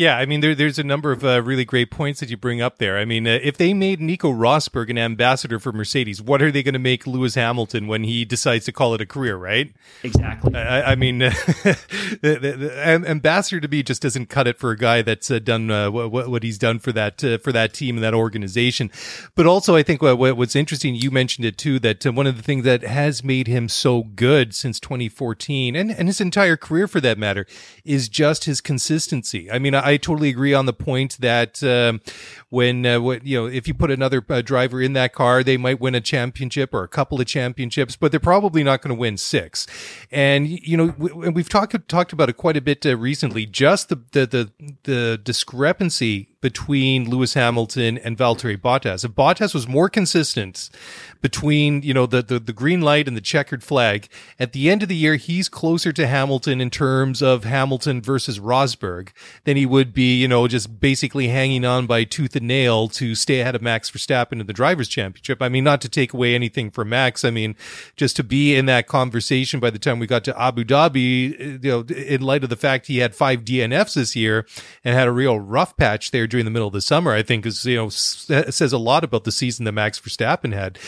[0.00, 2.62] Yeah, I mean, there, there's a number of uh, really great points that you bring
[2.62, 2.96] up there.
[2.96, 6.62] I mean, uh, if they made Nico Rosberg an ambassador for Mercedes, what are they
[6.62, 9.70] going to make Lewis Hamilton when he decides to call it a career, right?
[10.02, 10.54] Exactly.
[10.54, 11.78] I, I mean, the,
[12.22, 15.70] the, the, ambassador to me just doesn't cut it for a guy that's uh, done
[15.70, 18.90] uh, what, what, he's done for that uh, for that team and that organization.
[19.34, 22.38] But also, I think what, what's interesting, you mentioned it too, that uh, one of
[22.38, 26.88] the things that has made him so good since 2014 and, and his entire career
[26.88, 27.44] for that matter
[27.84, 29.50] is just his consistency.
[29.50, 32.00] I mean, I I totally agree on the point that um,
[32.48, 35.56] when uh, what, you know if you put another uh, driver in that car, they
[35.56, 38.98] might win a championship or a couple of championships, but they're probably not going to
[38.98, 39.66] win six.
[40.10, 43.46] And you know, we, have talked talked about it quite a bit uh, recently.
[43.46, 44.52] Just the the the,
[44.84, 49.04] the discrepancy between Lewis Hamilton and Valtteri Bottas.
[49.04, 50.70] If Bottas was more consistent
[51.20, 54.82] between, you know, the, the, the green light and the checkered flag, at the end
[54.82, 59.10] of the year, he's closer to Hamilton in terms of Hamilton versus Rosberg
[59.44, 63.14] than he would be, you know, just basically hanging on by tooth and nail to
[63.14, 65.42] stay ahead of Max Verstappen in the drivers championship.
[65.42, 67.22] I mean, not to take away anything from Max.
[67.22, 67.54] I mean,
[67.96, 71.70] just to be in that conversation by the time we got to Abu Dhabi, you
[71.70, 74.46] know, in light of the fact he had five DNFs this year
[74.82, 77.44] and had a real rough patch there during the middle of the summer, I think
[77.44, 80.78] is, you know, says a lot about the season that Max Verstappen had.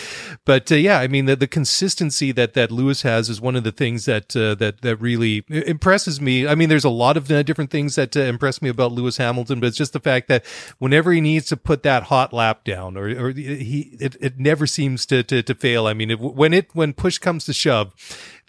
[0.44, 3.64] But uh, yeah, I mean, the, the consistency that, that Lewis has is one of
[3.64, 6.46] the things that, uh, that, that really impresses me.
[6.46, 9.18] I mean, there's a lot of uh, different things that uh, impress me about Lewis
[9.18, 10.46] Hamilton, but it's just the fact that
[10.78, 14.66] whenever he needs to put that hot lap down or, or he, it, it never
[14.66, 15.86] seems to, to, to fail.
[15.86, 17.94] I mean, it, when it, when push comes to shove,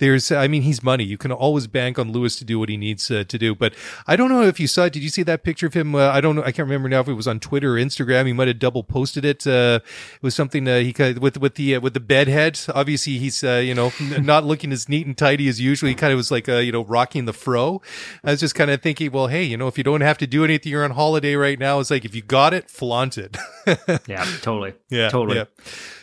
[0.04, 1.06] there's, I mean, he's money.
[1.06, 3.56] You can always bank on Lewis to do what he needs uh, to do.
[3.56, 3.74] But
[4.06, 4.94] I don't know if you saw it.
[4.94, 5.96] Did you see that picture of him?
[5.96, 6.42] Uh, I don't know.
[6.42, 8.28] I can't remember now if it was on Twitter or Instagram.
[8.28, 9.48] He might have double posted it.
[9.48, 12.60] Uh, it was something uh, he with with the uh, with the bed head.
[12.76, 15.88] Obviously, he's uh, you know not looking as neat and tidy as usual.
[15.88, 17.82] He kind of was like you know rocking the fro.
[18.26, 20.28] I was just kind of thinking, well, hey, you know, if you don't have to
[20.28, 21.80] do anything, you're on holiday right now.
[21.80, 23.38] It's like if you got it, flaunt it.
[24.08, 24.74] yeah, totally.
[24.90, 25.38] Yeah, totally.
[25.38, 25.46] Yeah.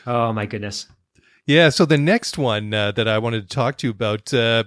[0.07, 0.87] Oh my goodness.
[1.47, 4.65] Yeah, so the next one uh, that I wanted to talk to you about, uh,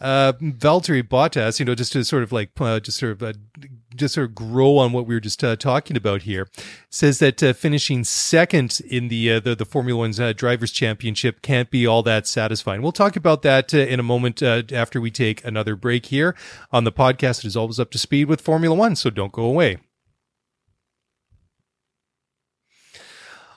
[0.00, 3.32] uh, Valtteri Bottas, you know, just to sort of like, uh, just sort of, uh,
[3.94, 6.48] just sort of grow on what we were just uh, talking about here,
[6.90, 12.02] says that finishing second in the, the the Formula One's drivers' championship can't be all
[12.02, 12.82] that satisfying.
[12.82, 16.34] We'll talk about that in a moment after we take another break here
[16.72, 17.40] on the podcast.
[17.40, 19.78] It is always up to speed with Formula One, so don't go away.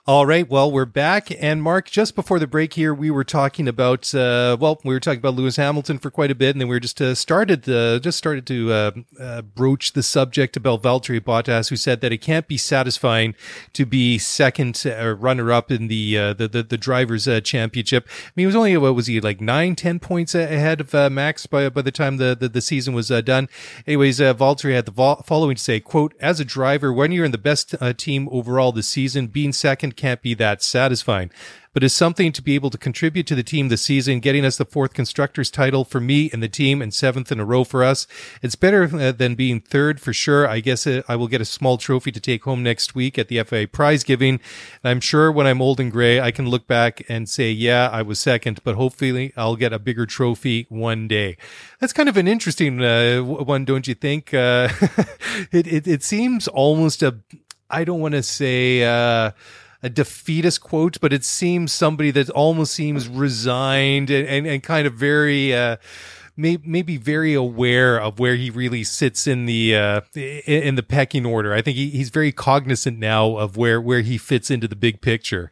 [0.10, 0.50] All right.
[0.50, 1.34] Well, we're back.
[1.38, 5.02] And Mark, just before the break here, we were talking about, uh, well, we were
[5.02, 6.52] talking about Lewis Hamilton for quite a bit.
[6.52, 10.02] And then we were just uh, started, uh, just started to uh, uh, broach the
[10.02, 13.36] subject about Valtteri Bottas, who said that it can't be satisfying
[13.74, 18.08] to be second or runner up in the, uh, the, the, the, drivers championship.
[18.08, 21.48] I mean, he was only, what was he, like nine, ten points ahead of Max
[21.48, 23.50] by, by the time the, the, the season was done.
[23.86, 27.26] Anyways, uh, Valtteri had the vo- following to say, quote, as a driver, when you're
[27.26, 31.32] in the best team overall this season, being second can't be that satisfying.
[31.78, 34.58] But it's something to be able to contribute to the team this season, getting us
[34.58, 37.84] the fourth constructors title for me and the team and seventh in a row for
[37.84, 38.08] us.
[38.42, 40.48] It's better uh, than being third for sure.
[40.48, 43.28] I guess uh, I will get a small trophy to take home next week at
[43.28, 44.40] the FIA prize giving.
[44.82, 47.90] And I'm sure when I'm old and gray, I can look back and say, yeah,
[47.94, 51.38] I was second, but hopefully I'll get a bigger trophy one day.
[51.80, 54.34] That's kind of an interesting uh, one, don't you think?
[54.34, 54.70] Uh,
[55.52, 57.20] it, it, it seems almost a,
[57.70, 59.30] I don't want to say, uh,
[59.84, 64.88] a defeatist quote, but it seems somebody that almost seems resigned and, and, and kind
[64.88, 65.78] of very, uh,
[66.36, 71.26] may, maybe very aware of where he really sits in the uh, in the pecking
[71.26, 71.54] order.
[71.54, 75.02] I think he, he's very cognizant now of where where he fits into the big
[75.02, 75.52] picture.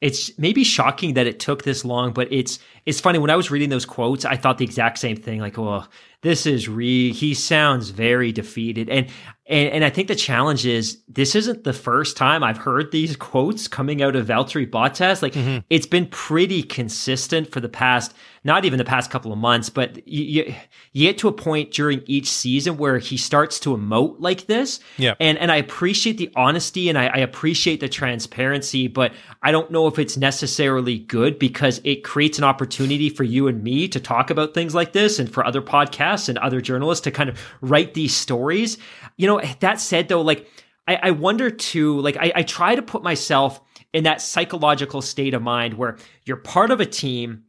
[0.00, 3.50] It's maybe shocking that it took this long, but it's it's funny when I was
[3.50, 5.40] reading those quotes, I thought the exact same thing.
[5.40, 5.88] Like, well,
[6.22, 7.12] this is re.
[7.12, 9.08] He sounds very defeated, and
[9.52, 13.16] and, and I think the challenge is this isn't the first time I've heard these
[13.16, 15.20] quotes coming out of Valtteri Bottas.
[15.20, 15.58] Like mm-hmm.
[15.68, 20.08] it's been pretty consistent for the past, not even the past couple of months, but
[20.08, 20.54] you, you,
[20.92, 24.80] you, get to a point during each season where he starts to emote like this.
[24.96, 25.16] Yeah.
[25.20, 29.70] And, and I appreciate the honesty and I, I appreciate the transparency, but I don't
[29.70, 34.00] know if it's necessarily good because it creates an opportunity for you and me to
[34.00, 37.38] talk about things like this and for other podcasts and other journalists to kind of
[37.60, 38.78] write these stories.
[39.18, 40.48] You know, that said, though, like
[40.86, 43.60] I, I wonder too, like I, I try to put myself
[43.92, 47.44] in that psychological state of mind where you're part of a team,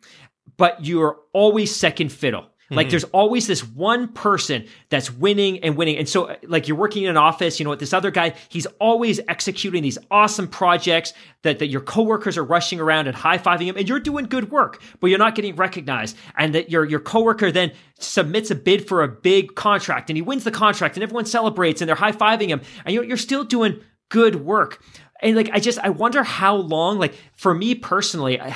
[0.57, 2.47] but you're always second fiddle.
[2.75, 2.91] Like mm-hmm.
[2.91, 5.97] there's always this one person that's winning and winning.
[5.97, 8.65] And so like you're working in an office, you know, with this other guy, he's
[8.79, 11.13] always executing these awesome projects
[11.43, 14.81] that, that your coworkers are rushing around and high-fiving him and you're doing good work,
[14.99, 16.17] but you're not getting recognized.
[16.37, 20.21] And that your your coworker then submits a bid for a big contract and he
[20.21, 23.79] wins the contract and everyone celebrates and they're high-fiving him and you're, you're still doing
[24.09, 24.81] good work.
[25.21, 28.55] And like I just I wonder how long like for me personally, I,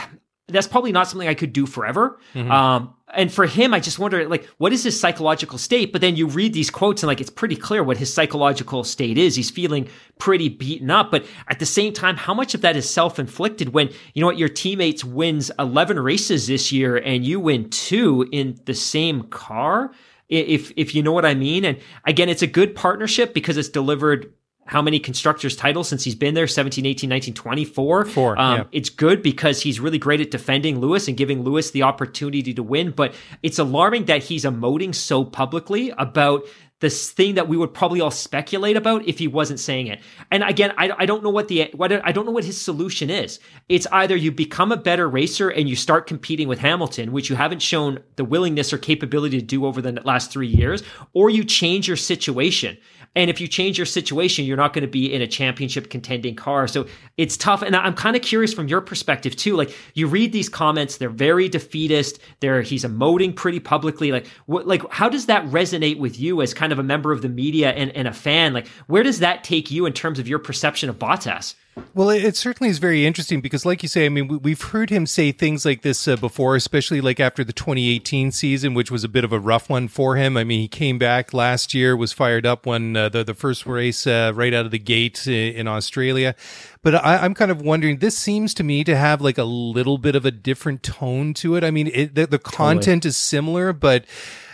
[0.49, 2.19] that's probably not something I could do forever.
[2.33, 2.51] Mm-hmm.
[2.51, 5.93] Um, and for him, I just wonder, like, what is his psychological state?
[5.93, 9.17] But then you read these quotes and like, it's pretty clear what his psychological state
[9.17, 9.35] is.
[9.35, 9.87] He's feeling
[10.19, 11.09] pretty beaten up.
[11.09, 14.37] But at the same time, how much of that is self-inflicted when, you know what,
[14.37, 19.91] your teammates wins 11 races this year and you win two in the same car?
[20.27, 21.63] If, if you know what I mean.
[21.63, 24.33] And again, it's a good partnership because it's delivered
[24.67, 28.63] how many constructors titles since he's been there 17 18 19 24 Four, um, yeah.
[28.71, 32.63] it's good because he's really great at defending lewis and giving lewis the opportunity to
[32.63, 33.13] win but
[33.43, 36.43] it's alarming that he's emoting so publicly about
[36.79, 39.99] this thing that we would probably all speculate about if he wasn't saying it.
[40.29, 43.09] And again, I, I don't know what the what I don't know what his solution
[43.09, 43.39] is.
[43.67, 47.35] It's either you become a better racer and you start competing with Hamilton, which you
[47.35, 51.43] haven't shown the willingness or capability to do over the last three years, or you
[51.43, 52.77] change your situation.
[53.17, 56.35] And if you change your situation, you're not going to be in a championship contending
[56.35, 56.67] car.
[56.67, 56.85] So
[57.17, 57.63] it's tough.
[57.63, 59.55] And I'm kind of curious from your perspective too.
[59.55, 62.19] Like you read these comments, they're very defeatist.
[62.41, 64.11] They're he's emoting pretty publicly.
[64.11, 67.23] Like what like how does that resonate with you as kind of a member of
[67.23, 68.53] the media and, and a fan?
[68.53, 71.55] Like where does that take you in terms of your perception of Bottas?
[71.93, 75.05] Well, it certainly is very interesting because, like you say, I mean, we've heard him
[75.05, 79.09] say things like this uh, before, especially like after the 2018 season, which was a
[79.09, 80.37] bit of a rough one for him.
[80.37, 83.65] I mean, he came back last year, was fired up when uh, the the first
[83.65, 86.35] race uh, right out of the gate in Australia,
[86.83, 87.97] but I, am kind of wondering.
[87.97, 91.55] This seems to me to have like a little bit of a different tone to
[91.55, 91.63] it.
[91.63, 93.09] I mean, it, the, the content totally.
[93.09, 94.05] is similar, but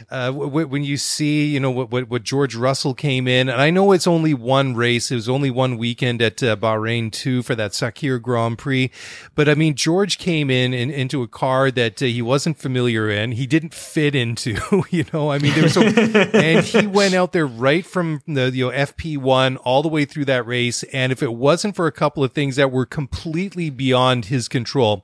[0.09, 3.61] uh, w- when you see, you know, what, what, what George Russell came in, and
[3.61, 5.11] I know it's only one race.
[5.11, 8.91] It was only one weekend at uh, Bahrain too for that Sakhir Grand Prix,
[9.35, 13.09] but I mean, George came in, in into a car that uh, he wasn't familiar
[13.09, 13.33] in.
[13.33, 14.57] He didn't fit into.
[14.89, 18.51] You know, I mean, there was so, and he went out there right from the
[18.51, 21.87] you know FP one all the way through that race, and if it wasn't for
[21.87, 25.03] a couple of things that were completely beyond his control.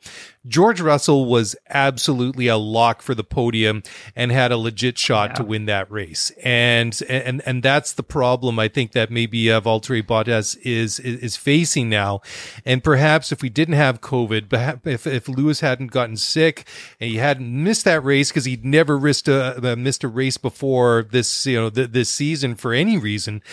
[0.49, 3.83] George Russell was absolutely a lock for the podium
[4.15, 5.33] and had a legit shot yeah.
[5.35, 6.31] to win that race.
[6.43, 11.19] And, and, and that's the problem I think that maybe uh, Valtteri Bottas is, is,
[11.21, 12.21] is facing now.
[12.65, 16.65] And perhaps if we didn't have COVID, if, if Lewis hadn't gotten sick
[16.99, 20.37] and he hadn't missed that race because he'd never risked a, uh, missed a race
[20.37, 23.43] before this, you know, th- this season for any reason,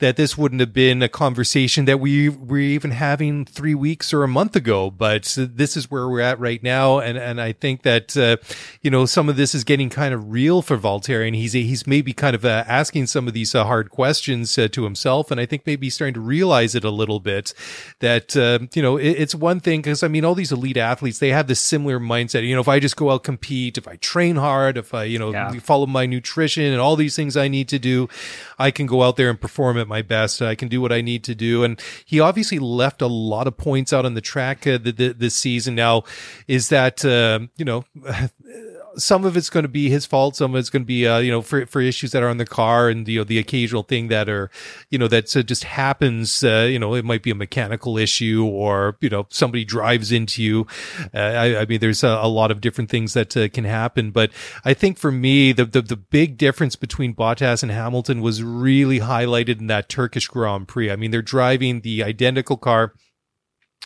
[0.00, 4.22] that this wouldn't have been a conversation that we were even having three weeks or
[4.22, 4.90] a month ago.
[4.90, 8.36] But this is where we're at right now, and and I think that uh,
[8.82, 11.86] you know some of this is getting kind of real for Valtteri and he's he's
[11.86, 15.40] maybe kind of uh, asking some of these uh, hard questions uh, to himself, and
[15.40, 17.54] I think maybe he's starting to realize it a little bit
[18.00, 21.18] that uh, you know it, it's one thing because I mean all these elite athletes
[21.18, 22.46] they have this similar mindset.
[22.46, 25.18] You know, if I just go out compete, if I train hard, if I you
[25.18, 25.52] know yeah.
[25.60, 28.08] follow my nutrition and all these things I need to do,
[28.58, 30.42] I can go out there and perform at my best.
[30.42, 33.56] I can do what I need to do, and he obviously left a lot of
[33.56, 35.74] points out on the track uh, the, the, this season.
[35.74, 36.04] Now,
[36.48, 37.84] is that uh, you know
[38.96, 40.36] some of it's going to be his fault.
[40.36, 42.38] Some of it's going to be, uh, you know, for, for issues that are on
[42.38, 44.50] the car and, you know, the occasional thing that are,
[44.90, 46.42] you know, that uh, just happens.
[46.44, 50.42] Uh, you know, it might be a mechanical issue or, you know, somebody drives into
[50.42, 50.66] you.
[51.14, 54.10] Uh, I, I, mean, there's a, a, lot of different things that uh, can happen.
[54.10, 54.30] But
[54.64, 59.00] I think for me, the, the, the big difference between Bottas and Hamilton was really
[59.00, 60.90] highlighted in that Turkish Grand Prix.
[60.90, 62.94] I mean, they're driving the identical car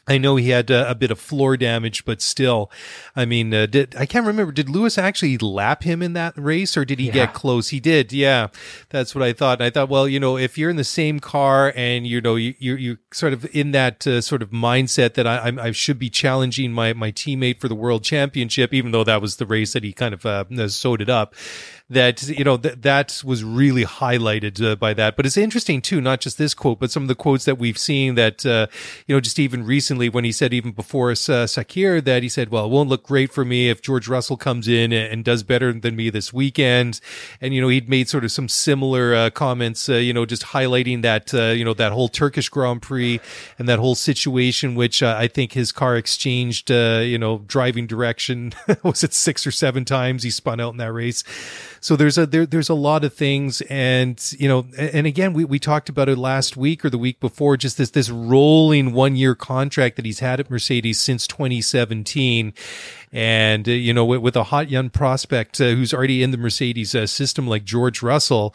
[0.08, 2.70] I know he had uh, a bit of floor damage, but still,
[3.16, 4.52] I mean, uh, did I can't remember.
[4.52, 7.12] Did Lewis actually lap him in that race, or did he yeah.
[7.12, 7.70] get close?
[7.70, 8.12] He did.
[8.12, 8.48] Yeah,
[8.90, 9.60] that's what I thought.
[9.60, 12.36] And I thought, well, you know, if you're in the same car and you know
[12.36, 15.98] you you you sort of in that uh, sort of mindset that I I should
[15.98, 19.72] be challenging my my teammate for the world championship, even though that was the race
[19.72, 21.34] that he kind of uh, sewed it up
[21.88, 25.16] that you know that that was really highlighted uh, by that.
[25.16, 27.78] But it's interesting too, not just this quote, but some of the quotes that we've
[27.78, 28.66] seen that uh,
[29.06, 32.50] you know just even recently when he said even before uh, Sakhir that he said,
[32.50, 35.72] "Well, it won't look great for me if George Russell comes in and does better
[35.72, 37.00] than me this weekend."
[37.40, 40.46] And you know he'd made sort of some similar uh, comments, uh, you know, just
[40.46, 43.20] highlighting that uh, you know that whole Turkish Grand Prix
[43.60, 48.54] and that whole situation, which uh, I think his car exchanged, you know, driving direction
[48.82, 51.22] was it six or seven times he spun out in that race.
[51.80, 55.44] So there's a there, there's a lot of things, and you know, and again, we
[55.44, 59.16] we talked about it last week or the week before, just this this rolling one
[59.16, 62.54] year contract that he's had at Mercedes since 2017,
[63.12, 66.38] and uh, you know, with, with, a hot young prospect uh, who's already in the
[66.38, 68.54] Mercedes uh, system like George Russell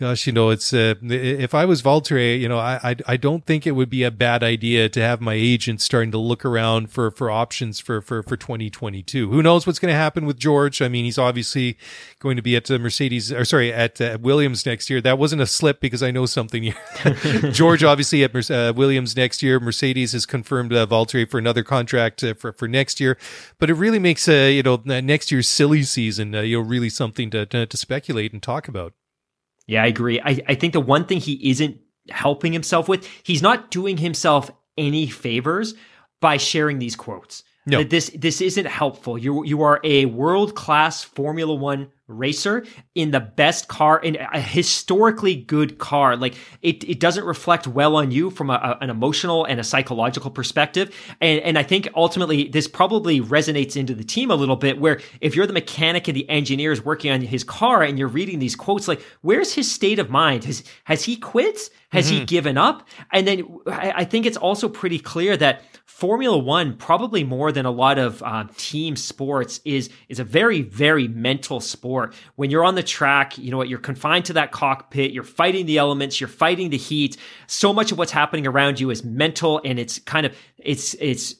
[0.00, 3.44] Gosh, you know, it's uh, if I was Valtteri, you know, I, I, I don't
[3.44, 6.90] think it would be a bad idea to have my agent starting to look around
[6.90, 9.30] for for options for for for 2022.
[9.30, 10.80] Who knows what's going to happen with George?
[10.80, 11.76] I mean, he's obviously
[12.18, 15.02] going to be at Mercedes or sorry at uh, Williams next year.
[15.02, 16.72] That wasn't a slip because I know something.
[17.52, 19.60] George obviously at uh, Williams next year.
[19.60, 23.18] Mercedes has confirmed uh, Valtteri for another contract uh, for for next year,
[23.58, 26.88] but it really makes uh, you know next year's silly season uh, you know really
[26.88, 28.94] something to, to to speculate and talk about.
[29.70, 30.20] Yeah, I agree.
[30.20, 34.50] I, I think the one thing he isn't helping himself with, he's not doing himself
[34.76, 35.74] any favors
[36.20, 37.44] by sharing these quotes.
[37.66, 37.84] No.
[37.84, 39.16] This this isn't helpful.
[39.16, 44.40] You you are a world class Formula One racer in the best car in a
[44.40, 46.16] historically good car.
[46.16, 49.64] Like it, it doesn't reflect well on you from a, a, an emotional and a
[49.64, 50.94] psychological perspective.
[51.20, 55.00] And and i think ultimately this probably resonates into the team a little bit where
[55.20, 58.38] if you're the mechanic and the engineer is working on his car and you're reading
[58.38, 60.44] these quotes like where's his state of mind?
[60.44, 61.70] Has has he quit?
[61.90, 62.20] Has mm-hmm.
[62.20, 62.86] he given up?
[63.12, 67.66] And then I, I think it's also pretty clear that Formula One, probably more than
[67.66, 71.99] a lot of uh, team sports, is is a very very mental sport.
[72.36, 75.12] When you're on the track, you know what you're confined to that cockpit.
[75.12, 76.20] You're fighting the elements.
[76.20, 77.16] You're fighting the heat.
[77.46, 81.34] So much of what's happening around you is mental, and it's kind of it's it's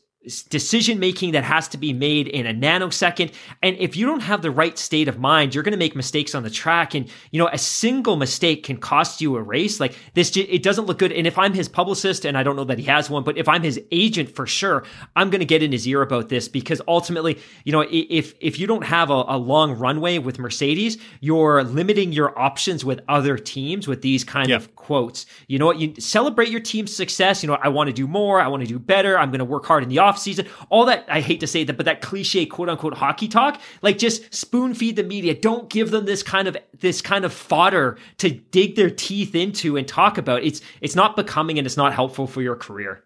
[0.50, 3.32] decision making that has to be made in a nanosecond.
[3.62, 6.34] And if you don't have the right state of mind, you're going to make mistakes
[6.34, 6.94] on the track.
[6.94, 9.80] And, you know, a single mistake can cost you a race.
[9.80, 11.10] Like this, it doesn't look good.
[11.10, 13.48] And if I'm his publicist, and I don't know that he has one, but if
[13.48, 14.84] I'm his agent for sure,
[15.16, 18.58] I'm going to get in his ear about this because ultimately, you know, if, if
[18.58, 23.38] you don't have a, a long runway with Mercedes, you're limiting your options with other
[23.38, 25.24] teams with these kind of quotes.
[25.46, 25.78] You know what?
[25.78, 27.42] You celebrate your team's success.
[27.42, 28.38] You know, I want to do more.
[28.38, 29.18] I want to do better.
[29.18, 31.76] I'm going to work hard in the offseason, all that I hate to say that,
[31.76, 35.34] but that cliche quote unquote hockey talk, like just spoon feed the media.
[35.34, 39.76] Don't give them this kind of this kind of fodder to dig their teeth into
[39.76, 40.42] and talk about.
[40.42, 43.04] It's it's not becoming and it's not helpful for your career.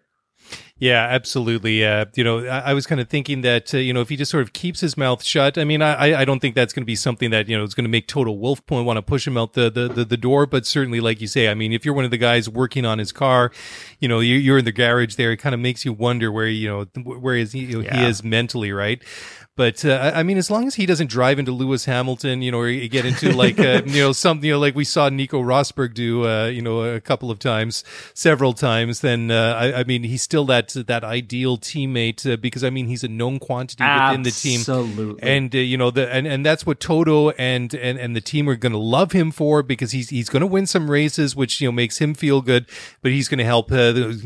[0.77, 1.85] Yeah, absolutely.
[1.85, 4.17] Uh, you know, I, I was kind of thinking that uh, you know if he
[4.17, 5.57] just sort of keeps his mouth shut.
[5.57, 7.73] I mean, I I don't think that's going to be something that you know is
[7.73, 10.17] going to make Toto Wolff point want to push him out the, the, the the
[10.17, 10.45] door.
[10.45, 12.99] But certainly, like you say, I mean, if you're one of the guys working on
[12.99, 13.51] his car,
[14.01, 15.31] you know, you're, you're in the garage there.
[15.31, 18.01] It kind of makes you wonder where you know where is he you know, yeah.
[18.01, 19.01] he is mentally, right?
[19.57, 22.59] But uh, I mean, as long as he doesn't drive into Lewis Hamilton, you know,
[22.59, 25.93] or get into like uh, you know something, you know, like we saw Nico Rosberg
[25.93, 30.03] do, uh, you know, a couple of times, several times, then uh, I, I, mean,
[30.03, 34.23] he's still that that ideal teammate uh, because I mean, he's a known quantity within
[34.23, 37.97] the team, absolutely, and uh, you know, the and, and that's what Toto and and
[37.97, 40.67] and the team are going to love him for because he's he's going to win
[40.67, 42.65] some races, which you know makes him feel good,
[43.01, 43.71] but he's going to help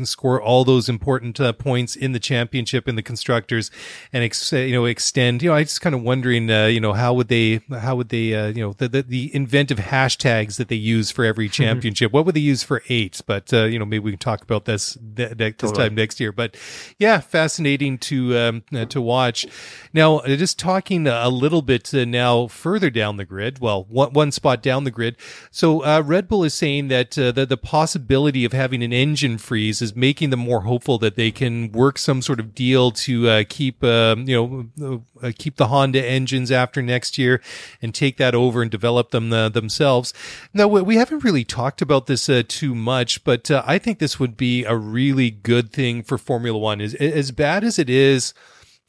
[0.08, 3.70] score all those important points in the championship in the constructors
[4.12, 6.80] and ex- you know extend and you know, I just kind of wondering, uh, you
[6.80, 10.56] know, how would they, how would they, uh, you know, the, the, the inventive hashtags
[10.56, 12.10] that they use for every championship.
[12.10, 13.20] what would they use for eight?
[13.26, 15.76] But uh, you know, maybe we can talk about this th- this totally.
[15.88, 16.32] time next year.
[16.32, 16.56] But
[16.98, 19.46] yeah, fascinating to um, uh, to watch.
[19.92, 23.58] Now, uh, just talking a little bit uh, now further down the grid.
[23.58, 25.16] Well, one, one spot down the grid.
[25.50, 29.94] So Red Bull is saying that the the possibility of having an engine freeze is
[29.94, 34.26] making them more hopeful that they can work some sort of deal to keep um,
[34.26, 37.40] you know uh, keep the Honda engines after next year
[37.80, 40.12] and take that over and develop them uh, themselves.
[40.52, 44.18] Now, we haven't really talked about this uh, too much, but uh, I think this
[44.18, 46.80] would be a really good thing for Formula One.
[46.80, 48.34] As, as bad as it is,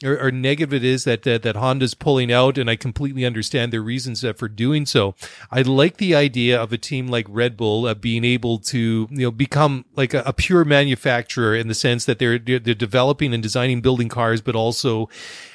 [0.04, 3.72] or, or, negative it is that, that that Honda's pulling out, and I completely understand
[3.72, 5.16] their reasons uh, for doing so.
[5.52, 9.18] I like the idea of a team like Red Bull uh, being able to you
[9.18, 13.44] know become like a, a, pure manufacturer in the sense that they're they're developing and
[13.44, 15.10] designing building cars, but also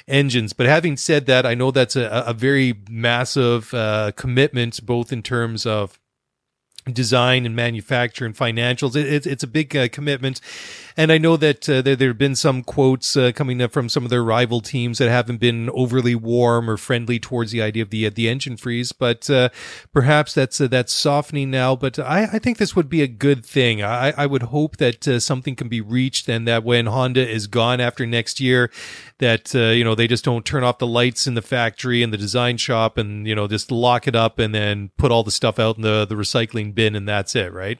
[0.07, 0.53] engines.
[0.53, 5.23] But having said that, I know that's a, a very massive uh, commitment, both in
[5.23, 5.99] terms of
[6.91, 8.95] design and manufacture and financials.
[8.95, 10.41] It, it, it's a big uh, commitment.
[10.99, 13.87] And I know that uh, there, there have been some quotes uh, coming up from
[13.87, 17.83] some of their rival teams that haven't been overly warm or friendly towards the idea
[17.83, 19.49] of the the engine freeze, but uh,
[19.93, 21.75] perhaps that's uh, that's softening now.
[21.75, 23.83] But I, I think this would be a good thing.
[23.83, 27.45] I, I would hope that uh, something can be reached, and that when Honda is
[27.45, 28.71] gone after next year,
[29.19, 32.17] that you know they just don't turn off the lights in the factory and the
[32.17, 35.59] design shop, and you know just lock it up and then put all the stuff
[35.59, 37.77] out in the the recycling bin, and that's it, right?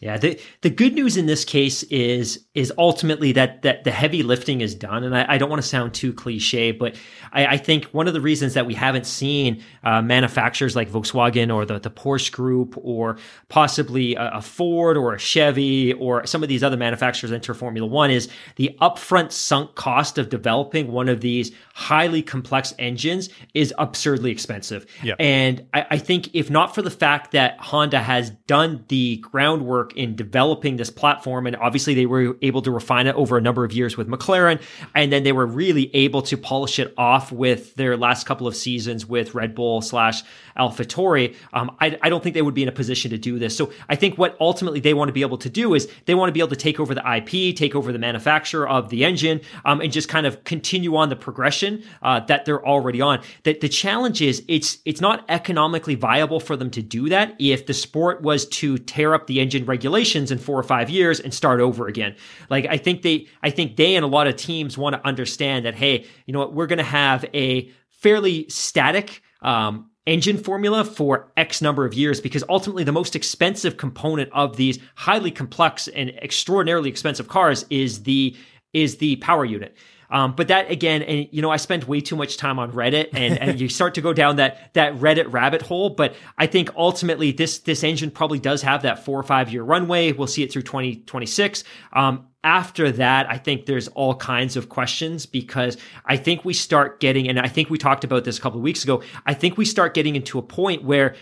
[0.00, 4.22] Yeah, the the good news in this case is is ultimately that that the heavy
[4.22, 6.96] lifting is done, and I, I don't want to sound too cliche, but
[7.34, 11.54] I, I, think one of the reasons that we haven't seen uh, manufacturers like Volkswagen
[11.54, 13.18] or the the Porsche Group or
[13.50, 17.86] possibly a, a, Ford or a Chevy or some of these other manufacturers enter Formula
[17.86, 23.72] One is the upfront sunk cost of developing one of these highly complex engines is
[23.78, 24.84] absurdly expensive.
[25.02, 25.14] Yeah.
[25.18, 29.96] and I, I think if not for the fact that Honda has done the groundwork
[29.96, 31.46] in developing this platform.
[31.46, 34.60] And obviously, they were able to refine it over a number of years with McLaren.
[34.92, 38.56] And then they were really able to polish it off with their last couple of
[38.56, 40.24] seasons with Red Bull slash
[40.58, 41.36] AlphaTauri.
[41.52, 43.56] Um, I, I don't think they would be in a position to do this.
[43.56, 46.28] So I think what ultimately they want to be able to do is they want
[46.28, 49.42] to be able to take over the IP, take over the manufacturer of the engine,
[49.64, 51.69] um, and just kind of continue on the progression
[52.02, 53.20] uh, that they're already on.
[53.44, 57.66] That the challenge is it's it's not economically viable for them to do that if
[57.66, 61.32] the sport was to tear up the engine regulations in four or five years and
[61.32, 62.14] start over again.
[62.48, 65.66] Like I think they I think they and a lot of teams want to understand
[65.66, 70.84] that hey, you know what, we're going to have a fairly static um, engine formula
[70.84, 75.88] for X number of years because ultimately the most expensive component of these highly complex
[75.88, 78.36] and extraordinarily expensive cars is the
[78.72, 79.76] is the power unit.
[80.10, 83.10] Um, but that again, and you know, I spend way too much time on Reddit,
[83.12, 85.90] and, and you start to go down that that Reddit rabbit hole.
[85.90, 89.62] But I think ultimately, this this engine probably does have that four or five year
[89.62, 90.12] runway.
[90.12, 91.64] We'll see it through twenty twenty six.
[91.92, 96.98] Um, after that, I think there's all kinds of questions because I think we start
[96.98, 99.02] getting, and I think we talked about this a couple of weeks ago.
[99.26, 101.16] I think we start getting into a point where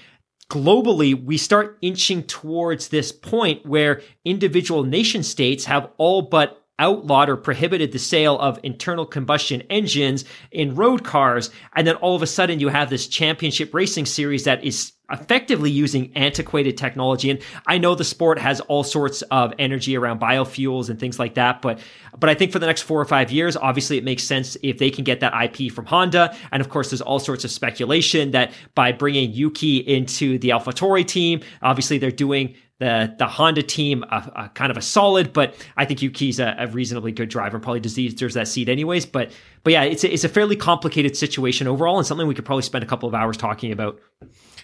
[0.48, 7.28] globally, we start inching towards this point where individual nation states have all but outlawed
[7.28, 11.50] or prohibited the sale of internal combustion engines in road cars.
[11.74, 15.70] And then all of a sudden you have this championship racing series that is effectively
[15.70, 17.30] using antiquated technology.
[17.30, 21.34] And I know the sport has all sorts of energy around biofuels and things like
[21.34, 21.80] that, but
[22.18, 24.78] but I think for the next four or five years, obviously it makes sense if
[24.78, 26.36] they can get that IP from Honda.
[26.52, 31.06] And of course, there's all sorts of speculation that by bringing Yuki into the AlphaTauri
[31.06, 35.54] team, obviously they're doing the the Honda team a, a kind of a solid, but
[35.76, 39.06] I think Yuki's a, a reasonably good driver probably deserves that seat anyways.
[39.06, 39.32] But
[39.64, 42.62] but yeah, it's a, it's a fairly complicated situation overall, and something we could probably
[42.62, 44.00] spend a couple of hours talking about.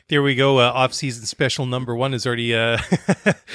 [0.09, 0.59] There we go.
[0.59, 2.77] Uh, off-season special number one is already uh,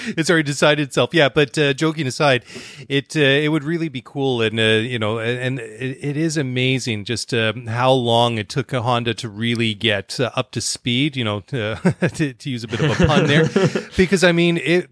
[0.07, 1.13] it's already decided itself.
[1.13, 2.43] Yeah, but uh, joking aside,
[2.87, 6.37] it uh, it would really be cool, and uh, you know, and it, it is
[6.37, 11.15] amazing just uh, how long it took a Honda to really get up to speed.
[11.15, 11.75] You know, to,
[12.15, 13.47] to, to use a bit of a pun there,
[13.95, 14.89] because I mean it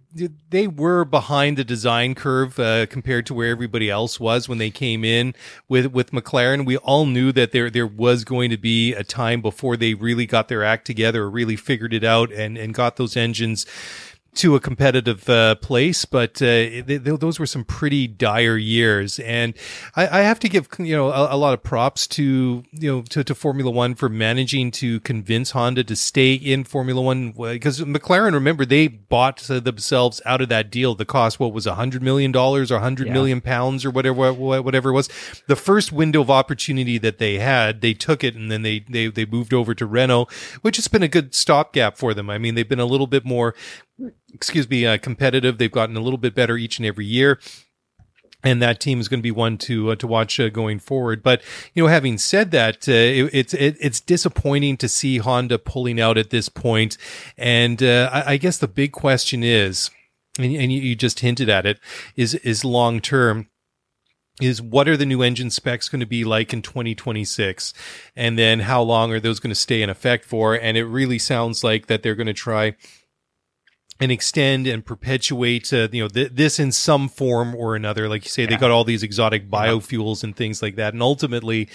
[0.50, 4.70] they were behind the design curve uh, compared to where everybody else was when they
[4.70, 5.36] came in
[5.68, 6.66] with with McLaren.
[6.66, 10.26] We all knew that there there was going to be a time before they really
[10.26, 13.66] got their act together, or really figured it out, and and got those engines
[14.38, 19.20] to a competitive uh, place, but uh, they, they, those were some pretty dire years.
[19.20, 19.54] And
[19.96, 23.02] I, I have to give you know a, a, lot of props to you know
[23.04, 27.82] to, to, Formula One for managing to convince Honda to stay in Formula One because
[27.82, 30.96] McLaren, remember, they bought themselves out of that deal.
[30.96, 33.14] The cost what was a hundred million dollars or hundred yeah.
[33.14, 35.10] million pounds or whatever whatever it was.
[35.48, 39.08] The first window of opportunity that they had, they took it, and then they they
[39.08, 40.28] they moved over to Renault,
[40.62, 42.30] which has been a good stopgap for them.
[42.30, 43.56] I mean, they've been a little bit more
[44.34, 45.58] excuse me, uh, competitive.
[45.58, 47.40] They've gotten a little bit better each and every year.
[48.44, 51.24] And that team is going to be one to uh, to watch uh, going forward.
[51.24, 51.42] But
[51.74, 56.00] you know, having said that, uh, it, it's it, it's disappointing to see Honda pulling
[56.00, 56.98] out at this point.
[57.36, 59.90] And uh, I, I, guess the big question is,
[60.38, 61.80] and, and you, you just hinted at it,
[62.16, 63.50] is is long term
[64.40, 67.74] is what are the new engine specs going to be like in 2026
[68.16, 71.18] and then how long are those going to stay in effect for and it really
[71.18, 72.76] sounds like that they're going to try
[74.00, 78.08] and extend and perpetuate uh, you know th- this in some form or another.
[78.08, 78.50] Like you say yeah.
[78.50, 80.94] they got all these exotic biofuels and things like that.
[80.94, 81.68] And ultimately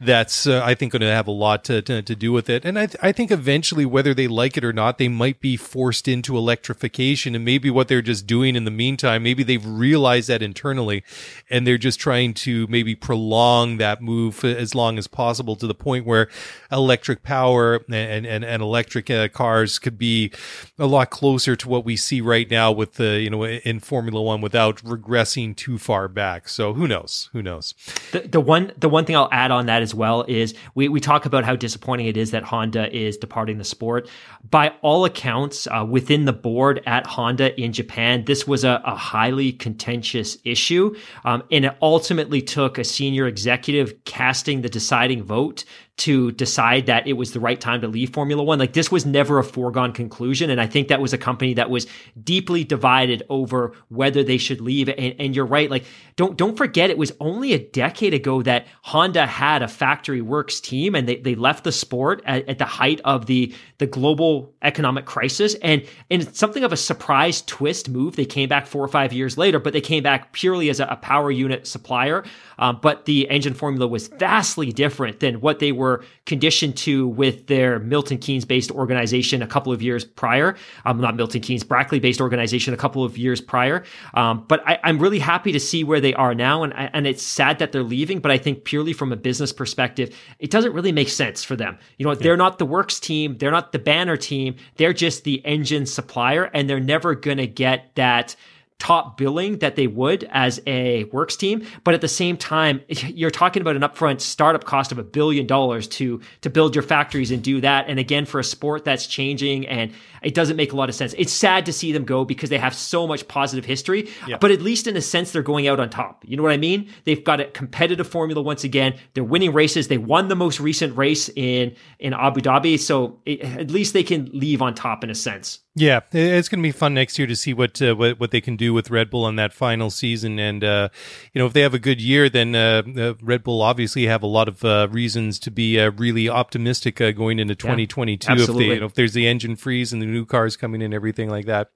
[0.00, 2.64] that's uh, i think going to have a lot to, to, to, do with it
[2.64, 5.56] and I, th- I think eventually whether they like it or not they might be
[5.56, 10.28] forced into electrification and maybe what they're just doing in the meantime maybe they've realized
[10.28, 11.04] that internally
[11.48, 15.74] and they're just trying to maybe prolong that move as long as possible to the
[15.74, 16.28] point where
[16.72, 20.32] electric power and and, and electric uh, cars could be
[20.78, 24.20] a lot closer to what we see right now with the you know in Formula
[24.20, 26.48] One without regressing too far back.
[26.48, 27.28] So who knows?
[27.32, 27.74] Who knows?
[28.12, 31.00] The, the one the one thing I'll add on that as well is we we
[31.00, 34.08] talk about how disappointing it is that Honda is departing the sport.
[34.48, 38.94] By all accounts, uh, within the board at Honda in Japan, this was a, a
[38.94, 45.64] highly contentious issue, um, and it ultimately took a senior executive casting the deciding vote
[46.00, 48.58] to decide that it was the right time to leave Formula One.
[48.58, 50.48] Like this was never a foregone conclusion.
[50.48, 51.86] And I think that was a company that was
[52.22, 54.88] deeply divided over whether they should leave.
[54.88, 55.70] And, and you're right.
[55.70, 55.84] Like
[56.16, 60.60] don't, don't forget it was only a decade ago that Honda had a factory works
[60.60, 64.54] team and they, they left the sport at, at the height of the, the global
[64.62, 65.54] economic crisis.
[65.56, 68.16] And, and something of a surprise twist move.
[68.16, 70.86] They came back four or five years later, but they came back purely as a,
[70.86, 72.24] a power unit supplier.
[72.58, 75.89] Um, but the engine formula was vastly different than what they were
[76.26, 80.56] conditioned to with their Milton Keynes based organization a couple of years prior.
[80.84, 83.84] Um, not Milton Keynes, Brackley based organization a couple of years prior.
[84.14, 86.62] Um, but I, am really happy to see where they are now.
[86.62, 90.16] And, and it's sad that they're leaving, but I think purely from a business perspective,
[90.38, 91.78] it doesn't really make sense for them.
[91.98, 92.18] You know, yeah.
[92.20, 96.44] they're not the works team, they're not the banner team, they're just the engine supplier,
[96.44, 98.36] and they're never going to get that
[98.80, 101.64] top billing that they would as a works team.
[101.84, 105.46] But at the same time, you're talking about an upfront startup cost of a billion
[105.46, 107.88] dollars to to build your factories and do that.
[107.88, 111.14] And again, for a sport that's changing and it doesn't make a lot of sense.
[111.16, 114.10] It's sad to see them go because they have so much positive history.
[114.26, 114.36] Yeah.
[114.38, 116.24] But at least in a sense, they're going out on top.
[116.26, 116.90] You know what I mean?
[117.04, 118.98] They've got a competitive formula once again.
[119.14, 119.88] They're winning races.
[119.88, 124.02] They won the most recent race in in Abu Dhabi, so it, at least they
[124.02, 125.60] can leave on top in a sense.
[125.80, 128.42] Yeah, it's going to be fun next year to see what uh, what what they
[128.42, 130.90] can do with Red Bull on that final season, and uh,
[131.32, 134.22] you know if they have a good year, then uh, uh Red Bull obviously have
[134.22, 138.30] a lot of uh, reasons to be uh, really optimistic going into 2022.
[138.30, 140.82] Yeah, if they, you know, if there's the engine freeze and the new cars coming
[140.82, 141.70] in, everything like that.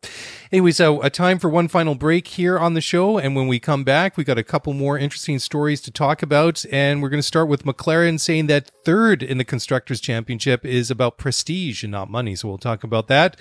[0.53, 3.59] Anyway, so a time for one final break here on the show, and when we
[3.59, 7.23] come back, we got a couple more interesting stories to talk about, and we're going
[7.23, 11.93] to start with McLaren saying that third in the constructors championship is about prestige and
[11.93, 12.37] not money.
[12.37, 13.39] So we'll talk about that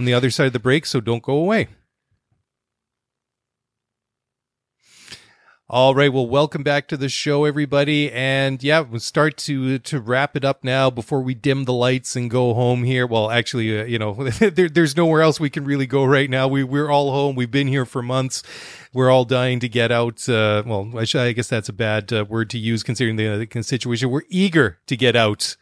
[0.00, 1.68] on the other side of the break, so don't go away.
[5.68, 6.10] All right.
[6.10, 8.10] Well, welcome back to the show, everybody.
[8.10, 12.16] And yeah, we'll start to to wrap it up now before we dim the lights
[12.16, 13.06] and go home here.
[13.06, 16.48] Well, actually, uh, you know, there, there's nowhere else we can really go right now.
[16.48, 17.36] We we're all home.
[17.36, 18.42] We've been here for months.
[18.94, 20.26] We're all dying to get out.
[20.26, 23.62] Uh, well, I, I, guess that's a bad uh, word to use considering the, the
[23.62, 24.10] situation.
[24.10, 25.56] We're eager to get out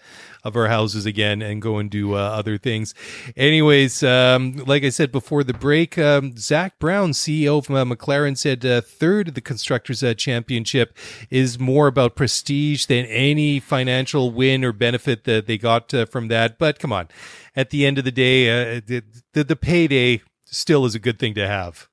[0.48, 2.94] of our houses again and go and do uh, other things.
[3.36, 8.36] Anyways, um, like I said before the break, um, Zak Brown, CEO of uh, McLaren,
[8.36, 10.96] said uh, third of the constructors uh, championship
[11.30, 16.28] is more about prestige than any financial win or benefit that they got uh, from
[16.28, 16.58] that.
[16.58, 17.08] But come on,
[17.54, 21.34] at the end of the day, the, the, the payday still is a good thing
[21.34, 21.88] to have.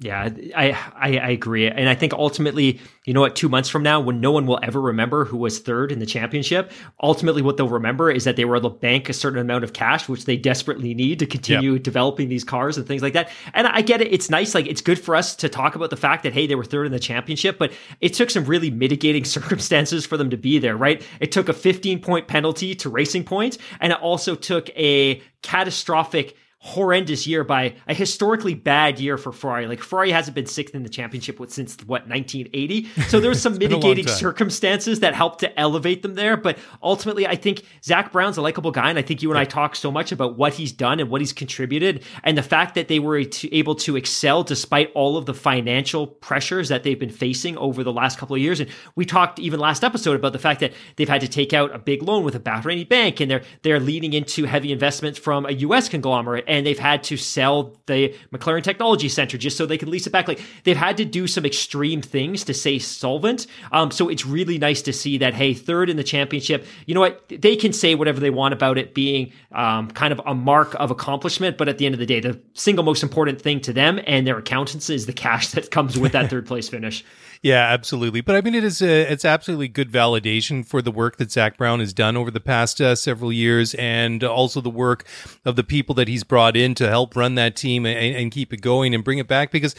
[0.00, 3.34] Yeah, I, I, I agree, and I think ultimately, you know what?
[3.34, 6.06] Two months from now, when no one will ever remember who was third in the
[6.06, 6.70] championship,
[7.02, 9.72] ultimately what they'll remember is that they were able to bank a certain amount of
[9.72, 11.82] cash, which they desperately need to continue yep.
[11.82, 13.28] developing these cars and things like that.
[13.54, 15.96] And I get it; it's nice, like it's good for us to talk about the
[15.96, 19.24] fact that hey, they were third in the championship, but it took some really mitigating
[19.38, 21.02] circumstances for them to be there, right?
[21.18, 25.22] It took a 15 point penalty to Racing points, Point, and it also took a
[25.42, 26.36] catastrophic
[26.68, 29.66] horrendous year by a historically bad year for Ferrari.
[29.66, 32.88] Like Ferrari hasn't been sixth in the championship since what 1980.
[33.08, 36.36] So there was some mitigating circumstances that helped to elevate them there.
[36.36, 39.38] But ultimately, I think Zak Brown's a likable guy, and I think you and.
[39.38, 42.74] I talk so much about what he's done and what he's contributed, and the fact
[42.74, 47.08] that they were able to excel despite all of the financial pressures that they've been
[47.08, 48.58] facing over the last couple of years.
[48.58, 51.74] And we talked even last episode about the fact that they've had to take out
[51.74, 55.46] a big loan with a Bahraini bank, and they're they're leaning into heavy investments from
[55.46, 55.88] a U.S.
[55.88, 60.06] conglomerate and they've had to sell the McLaren Technology Center just so they can lease
[60.06, 60.28] it back.
[60.28, 63.46] Like they've had to do some extreme things to stay solvent.
[63.72, 67.00] Um, so it's really nice to see that, hey, third in the championship, you know
[67.00, 67.28] what?
[67.28, 70.90] They can say whatever they want about it being um, kind of a mark of
[70.90, 74.00] accomplishment, but at the end of the day, the single most important thing to them
[74.06, 77.04] and their accountants is the cash that comes with that third place finish.
[77.42, 78.20] Yeah, absolutely.
[78.20, 81.56] But I mean, it is a, it's absolutely good validation for the work that Zak
[81.56, 85.04] Brown has done over the past uh, several years, and also the work
[85.44, 88.52] of the people that he's brought in to help run that team and, and keep
[88.52, 89.74] it going and bring it back because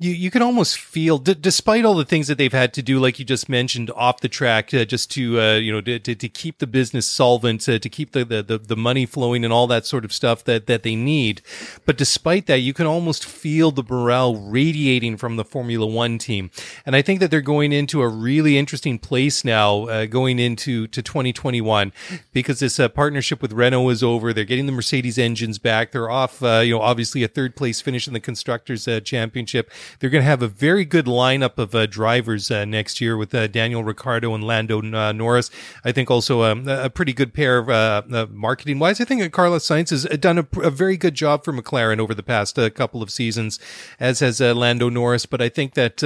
[0.00, 3.00] you you can almost feel, d- despite all the things that they've had to do,
[3.00, 6.14] like you just mentioned, off the track, uh, just to uh, you know to, to,
[6.14, 9.66] to, keep the business solvent, uh, to keep the, the the money flowing, and all
[9.66, 11.42] that sort of stuff that that they need.
[11.84, 16.52] But despite that, you can almost feel the morale radiating from the Formula One team,
[16.86, 20.86] and I think that they're going into a really interesting place now, uh, going into
[20.86, 21.92] to 2021,
[22.32, 24.32] because this uh, partnership with Renault is over.
[24.32, 25.90] They're getting the Mercedes engines back.
[25.90, 30.10] They're off, uh, you know, obviously a third place finish in the constructors championship they're
[30.10, 33.46] going to have a very good lineup of uh, drivers uh, next year with uh,
[33.46, 35.50] Daniel Ricciardo and Lando uh, Norris.
[35.84, 39.00] I think also um, a pretty good pair of uh, marketing wise.
[39.00, 42.22] I think Carlos Sainz has done a, a, very good job for McLaren over the
[42.22, 43.58] past couple of seasons,
[43.98, 45.26] as has Lando Norris.
[45.26, 46.02] But I think that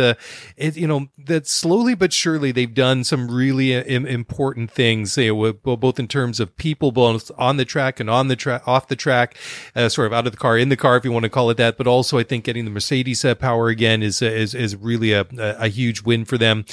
[0.57, 5.99] it, you know, that slowly but surely they've done some really important things, you both
[5.99, 9.37] in terms of people, both on the track and on the track, off the track,
[9.75, 11.57] sort of out of the car, in the car, if you want to call it
[11.57, 11.77] that.
[11.77, 15.69] But also, I think getting the Mercedes power again is is is really a a
[15.69, 16.65] huge win for them,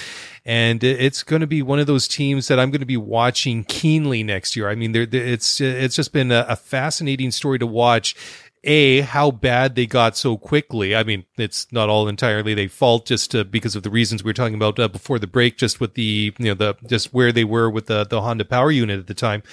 [0.46, 3.64] and it's going to be one of those teams that I'm going to be watching
[3.64, 4.70] keenly next year.
[4.70, 8.16] I mean, it's it's just been a, a fascinating story to watch
[8.64, 10.96] a how bad they got so quickly.
[10.96, 14.30] I mean, it's not all entirely their fault, just uh, because of the reasons we
[14.30, 17.32] were talking about uh, before the break, just with the you know the just where
[17.32, 19.44] they were with the the Honda Power Unit at the time,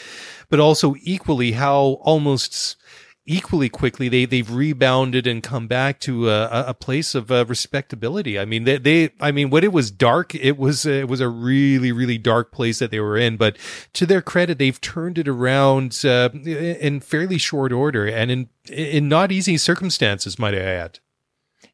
[0.49, 2.76] but also equally how almost
[3.27, 8.39] equally quickly they they've rebounded and come back to a, a place of uh, respectability.
[8.39, 11.29] I mean they, they I mean when it was dark it was it was a
[11.29, 13.57] really really dark place that they were in but
[13.95, 19.09] to their credit they've turned it around uh, in fairly short order and in in
[19.09, 21.01] not easy circumstances might I add.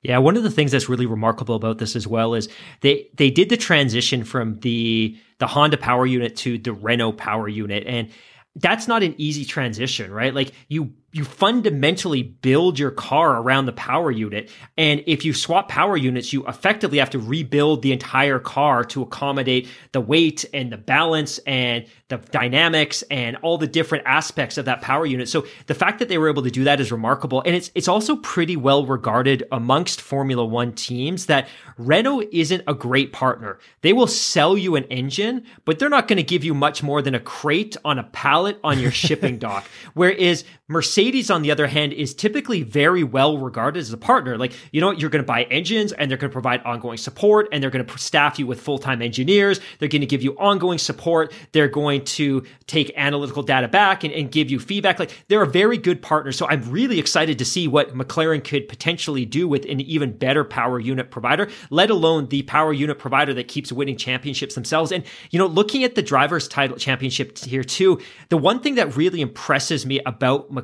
[0.03, 2.49] Yeah, one of the things that's really remarkable about this as well is
[2.81, 7.47] they they did the transition from the the Honda power unit to the Renault power
[7.49, 8.09] unit and
[8.57, 10.35] that's not an easy transition, right?
[10.35, 14.51] Like you you fundamentally build your car around the power unit.
[14.79, 19.03] And if you swap power units, you effectively have to rebuild the entire car to
[19.03, 24.65] accommodate the weight and the balance and the dynamics and all the different aspects of
[24.65, 25.29] that power unit.
[25.29, 27.43] So the fact that they were able to do that is remarkable.
[27.45, 32.75] And it's, it's also pretty well regarded amongst Formula One teams that Renault isn't a
[32.75, 33.59] great partner.
[33.83, 37.03] They will sell you an engine, but they're not going to give you much more
[37.03, 39.67] than a crate on a pallet on your shipping dock.
[39.93, 44.39] Whereas Mercedes, on the other hand, is typically very well regarded as a partner.
[44.39, 47.49] Like, you know, you're going to buy engines and they're going to provide ongoing support
[47.53, 49.61] and they're going to staff you with full time engineers.
[49.79, 51.33] They're going to give you ongoing support.
[51.53, 54.99] They're going to take analytical data back and, and give you feedback.
[54.99, 56.33] Like, they're a very good partner.
[56.33, 60.45] So I'm really excited to see what McLaren could potentially do with an even better
[60.45, 64.91] power unit provider, let alone the power unit provider that keeps winning championships themselves.
[64.91, 68.01] And, you know, looking at the drivers' title championship here too,
[68.31, 70.62] the one thing that really impresses me about McLaren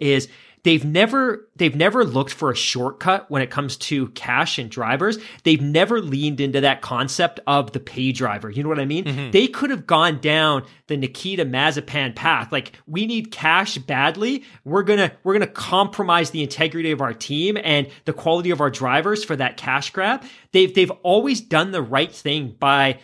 [0.00, 0.28] is
[0.64, 5.18] they've never they've never looked for a shortcut when it comes to cash and drivers.
[5.44, 8.50] They've never leaned into that concept of the pay driver.
[8.50, 9.04] You know what I mean?
[9.04, 9.30] Mm-hmm.
[9.30, 12.50] They could have gone down the Nikita Mazepin path.
[12.50, 14.42] Like we need cash badly.
[14.64, 18.60] We're going to we're to compromise the integrity of our team and the quality of
[18.60, 20.24] our drivers for that cash grab.
[20.52, 22.98] They've they've always done the right thing by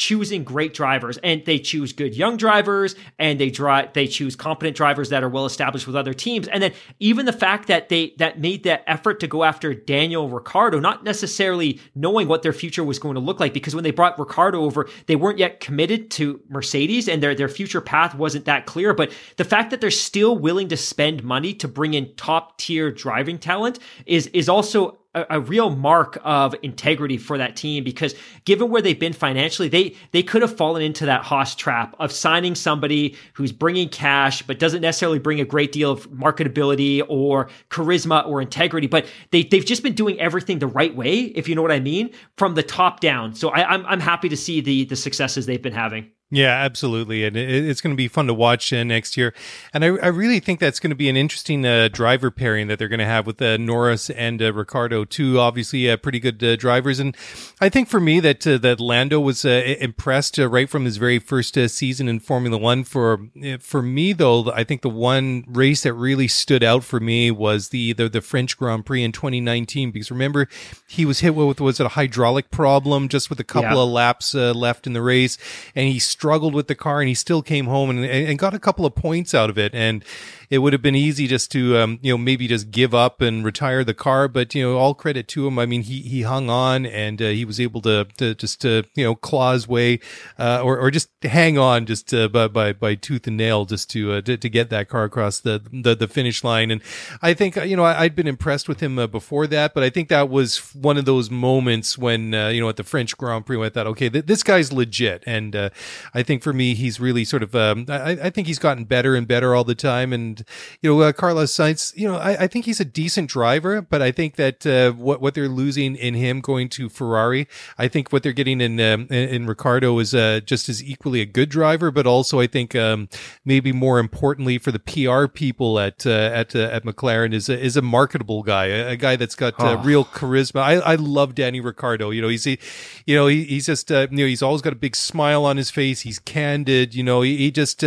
[0.00, 4.74] choosing great drivers and they choose good young drivers and they drive they choose competent
[4.74, 6.48] drivers that are well established with other teams.
[6.48, 10.26] And then even the fact that they that made that effort to go after Daniel
[10.26, 13.90] Ricciardo not necessarily knowing what their future was going to look like because when they
[13.90, 18.46] brought Ricciardo over they weren't yet committed to Mercedes and their their future path wasn't
[18.46, 18.94] that clear.
[18.94, 22.90] But the fact that they're still willing to spend money to bring in top tier
[22.90, 28.14] driving talent is is also a, a, real mark of integrity for that team because
[28.44, 32.12] given where they've been financially, they they could have fallen into that Haas trap of
[32.12, 37.48] signing somebody who's bringing cash but doesn't necessarily bring a great deal of marketability or
[37.70, 38.86] charisma or integrity.
[38.86, 41.80] But they they've just been doing everything the right way, if you know what I
[41.80, 43.34] mean, from the top down.
[43.34, 46.10] So I, I'm I'm happy to see the the successes they've been having.
[46.32, 49.34] Yeah, absolutely, and it's going to be fun to watch uh, next year.
[49.74, 52.78] And I, I, really think that's going to be an interesting uh, driver pairing that
[52.78, 56.42] they're going to have with uh, Norris and uh, Ricciardo, two obviously uh, pretty good
[56.44, 57.00] uh, drivers.
[57.00, 57.16] And
[57.60, 62.06] I think for me that that Lando was impressed right from his very first season
[62.06, 62.84] in Formula One.
[62.84, 63.26] For
[63.58, 67.70] for me though, I think the one race that really stood out for me was
[67.70, 70.46] the the, the French Grand Prix in 2019 because remember
[70.86, 73.82] he was hit with was it a hydraulic problem just with a couple yeah.
[73.82, 75.36] of laps left in the race,
[75.74, 78.58] and he struggled with the car and he still came home and, and got a
[78.58, 79.74] couple of points out of it.
[79.74, 80.04] And
[80.50, 83.44] it would have been easy just to, um, you know, maybe just give up and
[83.44, 84.26] retire the car.
[84.26, 85.60] But, you know, all credit to him.
[85.60, 88.82] I mean, he, he hung on and uh, he was able to, to just, to,
[88.96, 90.00] you know, claw his way,
[90.40, 93.88] uh, or, or just hang on just uh, by, by, by tooth and nail just
[93.90, 96.72] to, uh, to, to get that car across the, the, the finish line.
[96.72, 96.82] And
[97.22, 99.90] I think, you know, I, had been impressed with him uh, before that, but I
[99.90, 103.46] think that was one of those moments when, uh, you know, at the French Grand
[103.46, 105.22] Prix, I thought, okay, th- this guy's legit.
[105.26, 105.70] And, uh,
[106.12, 109.14] I think for me, he's really sort of, um, I, I think he's gotten better
[109.14, 110.12] and better all the time.
[110.12, 110.39] And,
[110.80, 114.02] you know, uh, Carlos Sainz, you know, I, I, think he's a decent driver, but
[114.02, 118.12] I think that uh, what what they're losing in him going to Ferrari, I think
[118.12, 121.48] what they're getting in um, in, in Ricciardo is uh, just as equally a good
[121.48, 123.08] driver, but also I think um,
[123.44, 127.58] maybe more importantly for the PR people at uh, at uh, at McLaren is a,
[127.58, 129.82] is a marketable guy, a, a guy that's got oh.
[129.82, 130.60] real charisma.
[130.60, 132.10] I, I love Danny Ricciardo.
[132.10, 132.58] You know, he's he,
[133.06, 135.70] you know he, he's just you know he's always got a big smile on his
[135.70, 136.00] face.
[136.00, 136.94] He's candid.
[136.94, 137.84] You know, he, he just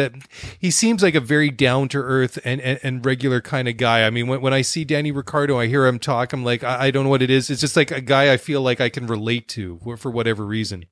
[0.59, 4.05] he seems like a very down to earth and, and and regular kind of guy.
[4.05, 6.33] I mean, when, when I see Danny Ricciardo, I hear him talk.
[6.33, 7.49] I'm like, I, I don't know what it is.
[7.49, 10.85] It's just like a guy I feel like I can relate to for whatever reason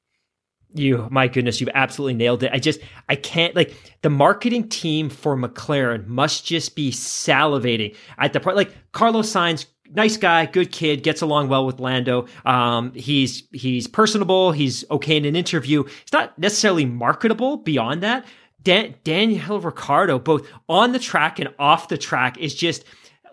[0.74, 2.80] you my goodness you've absolutely nailed it i just
[3.10, 8.56] i can't like the marketing team for mclaren must just be salivating at the part
[8.56, 13.88] like carlos sainz nice guy good kid gets along well with lando um, he's he's
[13.88, 18.26] personable he's okay in an interview he's not necessarily marketable beyond that
[18.64, 22.84] Dan- Daniel Ricciardo, both on the track and off the track, is just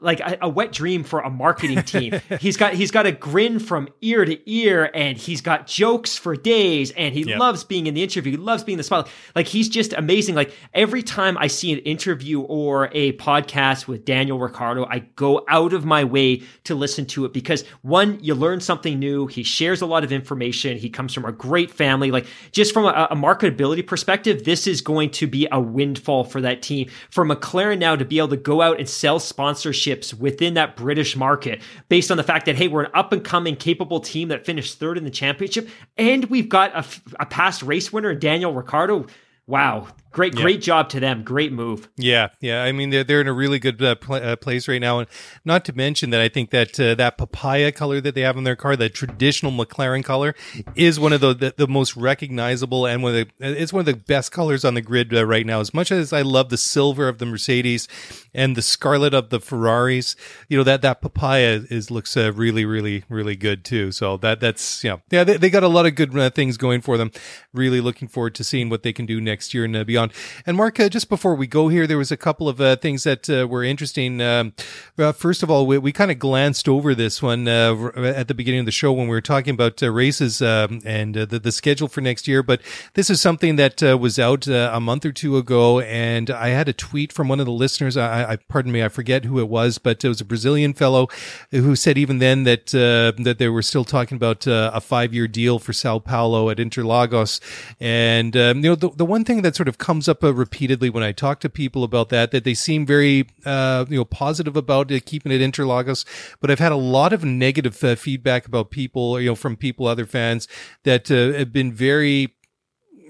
[0.00, 2.20] like a, a, wet dream for a marketing team.
[2.40, 6.36] he's got he's got a grin from ear to ear, and he's got jokes for
[6.36, 7.38] days, and he yep.
[7.38, 8.32] loves being in the interview.
[8.32, 9.12] He loves being the spotlight.
[9.34, 10.34] Like he's just amazing.
[10.34, 15.44] Like every time I see an interview or a podcast with Daniel Ricciardo, I go
[15.48, 19.26] out of my way to listen to it because one, you learn something new.
[19.26, 20.78] He shares a lot of information.
[20.78, 22.10] He comes from a great family.
[22.10, 26.40] Like just from a, a marketability perspective, this is going to be a windfall for
[26.40, 26.88] that team.
[27.10, 29.87] For McLaren now to be able to go out and sell sponsorship
[30.18, 33.56] within that British market based on the fact that, hey, we're an up and coming,
[33.56, 35.68] capable team that finished third in the championship.
[35.96, 36.84] And we've got a,
[37.20, 39.06] a past race winner, Daniel Ricciardo.
[39.46, 40.40] Wow, Great, yeah.
[40.40, 41.22] great job to them.
[41.22, 41.88] Great move.
[41.96, 42.62] Yeah, yeah.
[42.62, 45.08] I mean, they're they're in a really good uh, pl- uh, place right now, and
[45.44, 48.44] not to mention that I think that uh, that papaya color that they have in
[48.44, 50.34] their car, the traditional McLaren color,
[50.74, 53.86] is one of the, the, the most recognizable and one of the it's one of
[53.86, 55.60] the best colors on the grid uh, right now.
[55.60, 57.86] As much as I love the silver of the Mercedes
[58.32, 60.16] and the scarlet of the Ferraris,
[60.48, 63.92] you know that that papaya is looks uh, really, really, really good too.
[63.92, 66.56] So that that's you know, yeah, they, they got a lot of good uh, things
[66.56, 67.10] going for them.
[67.52, 69.97] Really looking forward to seeing what they can do next year and beyond.
[70.46, 73.04] And Mark, uh, just before we go here, there was a couple of uh, things
[73.04, 74.20] that uh, were interesting.
[74.20, 74.52] Um,
[74.98, 78.34] uh, first of all, we, we kind of glanced over this one uh, at the
[78.34, 81.52] beginning of the show when we were talking about uh, races um, and the, the
[81.52, 82.42] schedule for next year.
[82.42, 82.60] But
[82.94, 86.72] this is something that was out a month or two ago, and I had a
[86.72, 87.96] tweet from one of the listeners.
[87.96, 91.08] I, I pardon me, I forget who it was, but it was a Brazilian fellow
[91.50, 95.58] who said even then that that they were still talking about a five year deal
[95.58, 97.40] for Sao Paulo at Interlagos.
[97.80, 101.02] And um, you know, the, the one thing that sort of comes up repeatedly when
[101.02, 104.90] I talk to people about that, that they seem very, uh, you know, positive about
[104.90, 106.04] it, keeping it Interlagos.
[106.42, 109.86] But I've had a lot of negative uh, feedback about people, you know, from people,
[109.86, 110.46] other fans
[110.84, 112.34] that uh, have been very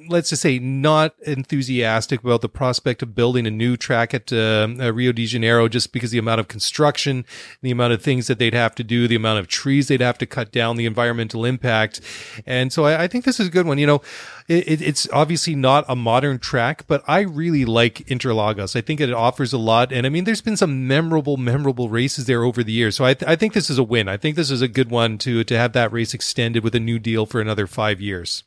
[0.09, 4.69] let's just say, not enthusiastic about the prospect of building a new track at uh,
[4.79, 7.25] uh, Rio de Janeiro just because the amount of construction,
[7.63, 10.19] the amount of things that they'd have to do, the amount of trees they'd have
[10.19, 12.01] to cut down, the environmental impact.
[12.47, 13.79] And so I, I think this is a good one.
[13.79, 14.03] You know,
[14.49, 18.75] it, it's obviously not a modern track, but I really like Interlagos.
[18.75, 19.93] I think it offers a lot.
[19.93, 22.97] And I mean, there's been some memorable, memorable races there over the years.
[22.97, 24.09] So I, th- I think this is a win.
[24.09, 26.81] I think this is a good one to, to have that race extended with a
[26.81, 28.45] new deal for another five years.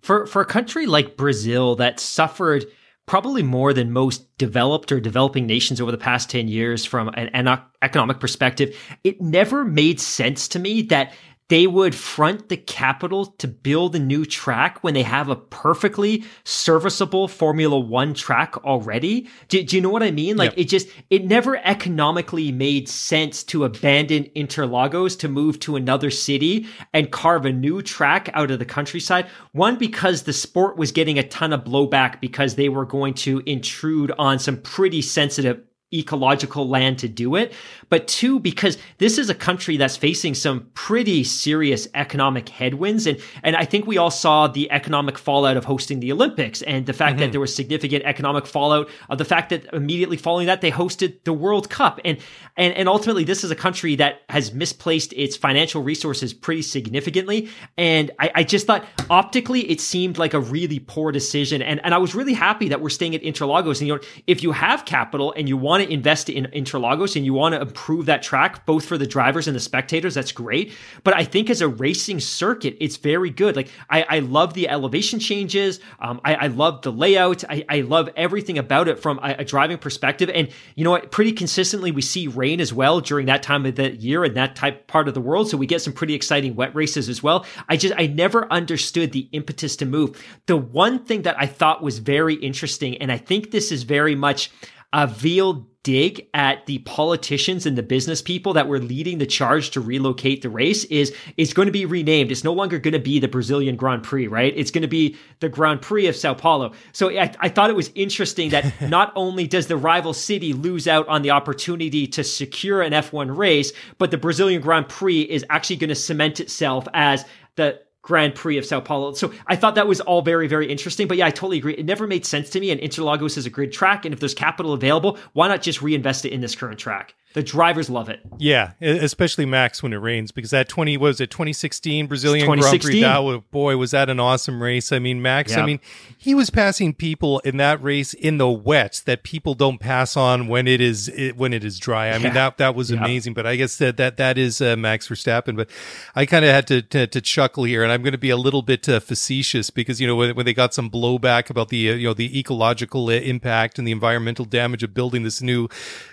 [0.00, 2.66] For for a country like Brazil that suffered
[3.06, 7.28] probably more than most developed or developing nations over the past 10 years from an,
[7.28, 11.12] an economic perspective, it never made sense to me that
[11.52, 16.24] they would front the capital to build a new track when they have a perfectly
[16.44, 19.28] serviceable Formula One track already.
[19.48, 20.38] Do, do you know what I mean?
[20.38, 26.10] Like it just, it never economically made sense to abandon Interlagos to move to another
[26.10, 29.26] city and carve a new track out of the countryside.
[29.52, 33.42] One, because the sport was getting a ton of blowback because they were going to
[33.44, 35.60] intrude on some pretty sensitive
[35.92, 37.52] ecological land to do it,
[37.88, 43.06] but two, because this is a country that's facing some pretty serious economic headwinds.
[43.06, 46.86] And, and I think we all saw the economic fallout of hosting the Olympics and
[46.86, 47.20] the fact mm-hmm.
[47.20, 51.22] that there was significant economic fallout of the fact that immediately following that, they hosted
[51.24, 52.00] the World Cup.
[52.04, 52.18] And,
[52.56, 57.50] and, and ultimately, this is a country that has misplaced its financial resources pretty significantly.
[57.76, 61.60] And I, I just thought optically, it seemed like a really poor decision.
[61.60, 63.80] And, and I was really happy that we're staying at Interlagos.
[63.80, 67.24] And, you know, if you have capital and you want to invest in Interlagos and
[67.24, 70.72] you want to improve that track, both for the drivers and the spectators, that's great.
[71.04, 73.56] But I think as a racing circuit, it's very good.
[73.56, 75.80] Like I, I love the elevation changes.
[76.00, 77.44] Um, I, I, love the layout.
[77.48, 80.30] I, I, love everything about it from a, a, driving perspective.
[80.30, 81.10] And you know what?
[81.10, 84.56] Pretty consistently, we see rain as well during that time of the year and that
[84.56, 85.48] type part of the world.
[85.50, 87.44] So we get some pretty exciting wet races as well.
[87.68, 90.22] I just I never understood the impetus to move.
[90.46, 94.14] The one thing that I thought was very interesting, and I think this is very
[94.14, 94.50] much
[94.92, 99.70] a veiled dig at the politicians and the business people that were leading the charge
[99.70, 102.30] to relocate the race is it's going to be renamed.
[102.30, 104.52] It's no longer going to be the Brazilian Grand Prix, right?
[104.56, 106.72] It's going to be the Grand Prix of Sao Paulo.
[106.92, 110.86] So I, I thought it was interesting that not only does the rival city lose
[110.86, 115.44] out on the opportunity to secure an F1 race, but the Brazilian Grand Prix is
[115.50, 117.24] actually going to cement itself as
[117.56, 119.14] the Grand Prix of Sao Paulo.
[119.14, 121.06] So I thought that was all very, very interesting.
[121.06, 121.74] But yeah, I totally agree.
[121.74, 122.70] It never made sense to me.
[122.70, 124.04] And Interlagos is a grid track.
[124.04, 127.14] And if there's capital available, why not just reinvest it in this current track?
[127.34, 128.20] The drivers love it.
[128.38, 133.02] Yeah, especially Max when it rains because that 20 was it 2016 Brazilian 2016.
[133.02, 133.32] Grand Prix.
[133.32, 134.92] That boy was that an awesome race.
[134.92, 135.62] I mean, Max, yeah.
[135.62, 135.80] I mean,
[136.16, 140.48] he was passing people in that race in the wet that people don't pass on
[140.48, 142.06] when it is when it is dry.
[142.06, 142.18] I yeah.
[142.18, 142.98] mean, that that was yeah.
[142.98, 145.70] amazing, but I guess that that that is uh, Max Verstappen, but
[146.14, 148.36] I kind of had to, to, to chuckle here and I'm going to be a
[148.36, 151.90] little bit uh, facetious because you know when, when they got some blowback about the
[151.90, 155.68] uh, you know the ecological uh, impact and the environmental damage of building this new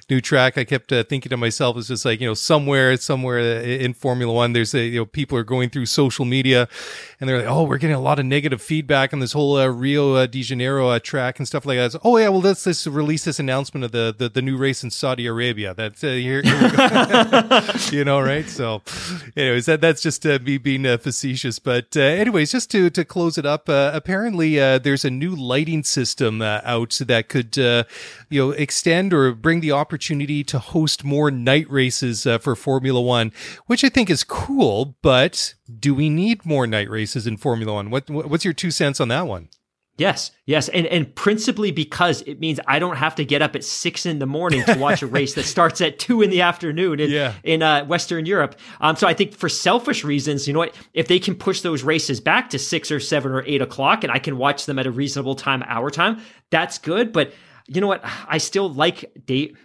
[0.09, 3.39] new track, I kept uh, thinking to myself, is just like, you know, somewhere, somewhere
[3.39, 6.69] in Formula One, there's a, you know, people are going through social media
[7.19, 9.67] and they're like, oh, we're getting a lot of negative feedback on this whole uh,
[9.67, 11.91] Rio uh, de Janeiro uh, track and stuff like that.
[11.91, 14.83] So, oh, yeah, well, let's, let's release this announcement of the, the, the new race
[14.83, 15.73] in Saudi Arabia.
[15.73, 16.71] That's uh, here, here
[17.91, 18.47] you know, right?
[18.47, 18.81] So,
[19.35, 21.59] anyways, that, that's just uh, me being facetious.
[21.59, 26.99] But, anyways, just to, to close it up, apparently, there's a new lighting system out
[27.05, 27.85] that could, you
[28.31, 33.31] know, extend or bring the opportunity to host more night races uh, for Formula One,
[33.67, 34.95] which I think is cool.
[35.01, 37.89] But do we need more night races in Formula One?
[37.89, 39.49] What what's your two cents on that one?
[39.97, 43.65] Yes, yes, and and principally because it means I don't have to get up at
[43.65, 47.01] six in the morning to watch a race that starts at two in the afternoon
[47.01, 47.33] in Yeah.
[47.43, 48.55] in uh, Western Europe.
[48.79, 51.83] Um, so I think for selfish reasons, you know what, if they can push those
[51.83, 54.87] races back to six or seven or eight o'clock, and I can watch them at
[54.87, 57.11] a reasonable time, hour time, that's good.
[57.11, 57.33] But
[57.67, 59.57] you know what, I still like date.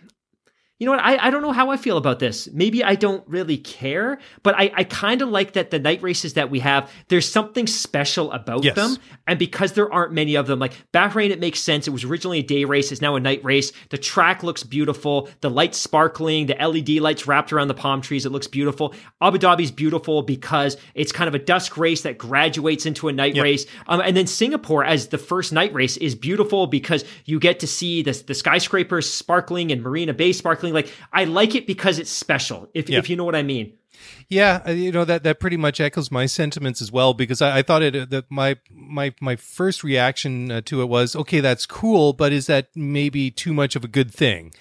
[0.85, 1.05] You know what?
[1.07, 2.47] I, I don't know how I feel about this.
[2.53, 6.35] Maybe I don't really care, but I, I kind of like that the night races
[6.35, 8.75] that we have, there's something special about Yes.
[8.75, 8.99] them.
[9.27, 11.89] And because there aren't many of them, like Bahrain, it makes sense.
[11.89, 13.73] It was originally a day race, it's now a night race.
[13.89, 18.27] The track looks beautiful, the lights sparkling, the LED lights wrapped around the palm trees.
[18.27, 18.95] It looks beautiful.
[19.23, 23.39] Abu Dhabi's beautiful because it's kind of a dusk race that graduates into a night
[23.39, 23.65] race.
[23.87, 27.67] Um, and then Singapore, as the first night race, is beautiful because you get to
[27.67, 30.74] see the, the skyscrapers sparkling and Marina Bay sparkling.
[30.75, 32.99] Like, I like it because it's special, if, Yeah.
[32.99, 33.75] if you know what I mean.
[34.29, 37.59] Yeah, uh, you know that that pretty much echoes my sentiments as well because I,
[37.59, 41.41] I thought it uh, that my my my first reaction uh, to it was okay,
[41.41, 44.53] that's cool, but is that maybe too much of a good thing?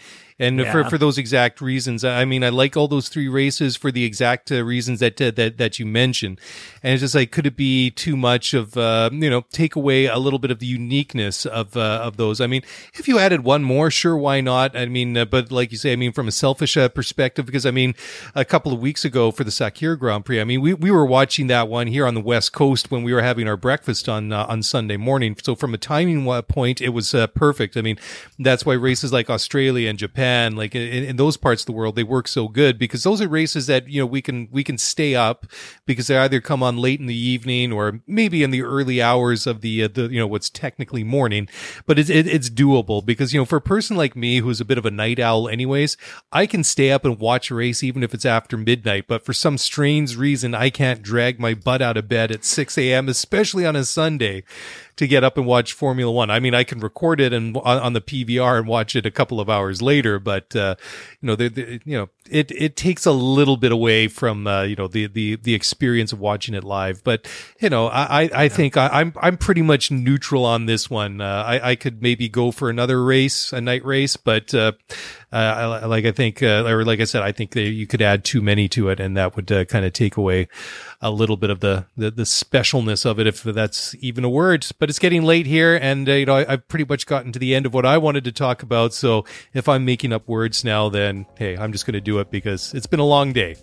[0.44, 0.90] And for, Yeah.
[0.90, 4.52] for those exact reasons, I mean, I like all those three races for the exact
[4.52, 6.36] uh, reasons that uh, that that you mentioned,
[6.84, 10.06] and it's just like, could it be too much of uh, you know take away
[10.06, 12.42] a little bit of the uniqueness of uh, of those?
[12.42, 12.64] I mean,
[12.94, 14.76] if you added one more, sure, why not?
[14.76, 17.66] I mean, uh, but like you say, I mean, from a selfish uh, perspective, because
[17.66, 17.96] I mean,
[18.36, 21.06] a couple of weeks ago for the Sakhir Grand Prix, I mean, we, we were
[21.06, 24.32] watching that one here on the West Coast when we were having our breakfast on
[24.34, 25.38] uh, on Sunday morning.
[25.42, 27.78] So from a timing point, it was uh, perfect.
[27.78, 27.98] I mean,
[28.38, 31.96] that's why races like Australia and Japan, like in, in those parts of the world,
[31.96, 34.78] they work so good because those are races that you know we can we can
[34.78, 35.46] stay up
[35.86, 39.48] because they either come on late in the evening or maybe in the early hours
[39.48, 41.48] of the uh, the you know what's technically morning,
[41.86, 44.66] but it's it, it's doable because you know for a person like me who's a
[44.66, 45.98] bit of a night owl, anyways,
[46.32, 49.06] I can stay up and watch a race even if it's after midnight.
[49.08, 52.78] But for some strange reason, I can't drag my butt out of bed at six
[52.78, 54.44] a.m., especially on a Sunday.
[54.98, 57.80] To get up and watch Formula One, I mean, I can record it and on,
[57.80, 60.76] on the PVR and watch it a couple of hours later, but uh,
[61.22, 64.64] you know, the, the, you know, it it takes a little bit away from uh,
[64.64, 67.04] you know the the the experience of watching it live.
[67.04, 67.28] But
[67.60, 71.22] you know, I I, I think I, I'm I'm pretty much neutral on this one.
[71.22, 74.54] Uh, I I could maybe go for another race, a night race, but
[75.34, 78.02] uh, I- like I think, uh, or like I said, I think that you could
[78.02, 80.48] add too many to it, and that would uh, kind of take away
[81.02, 84.68] a little bit of the, the the specialness of it, if that's even a word.
[84.80, 87.40] But it's getting late here, and uh, you know I, I've pretty much gotten to
[87.40, 88.94] the end of what I wanted to talk about.
[88.94, 92.30] So if I'm making up words now, then hey, I'm just going to do it
[92.30, 93.56] because it's been a long day.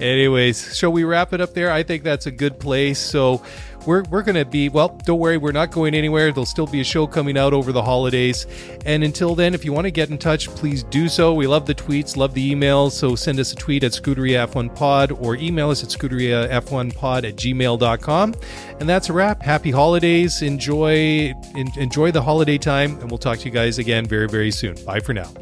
[0.00, 1.72] Anyways, shall we wrap it up there?
[1.72, 3.00] I think that's a good place.
[3.00, 3.42] So
[3.88, 6.30] we're, we're going to be, well, don't worry, we're not going anywhere.
[6.30, 8.46] There'll still be a show coming out over the holidays.
[8.84, 11.32] And until then, if you want to get in touch, please do so.
[11.32, 12.92] We love the tweets, love the emails.
[12.92, 16.94] So send us a tweet at Scuderia F1 Pod or email us at Scuderia F1
[16.94, 18.34] Pod at gmail.com.
[18.78, 19.40] And that's a wrap.
[19.40, 20.42] Happy holidays.
[20.42, 23.00] Enjoy, en- enjoy the holiday time.
[23.00, 24.76] And we'll talk to you guys again very, very soon.
[24.84, 25.32] Bye for now.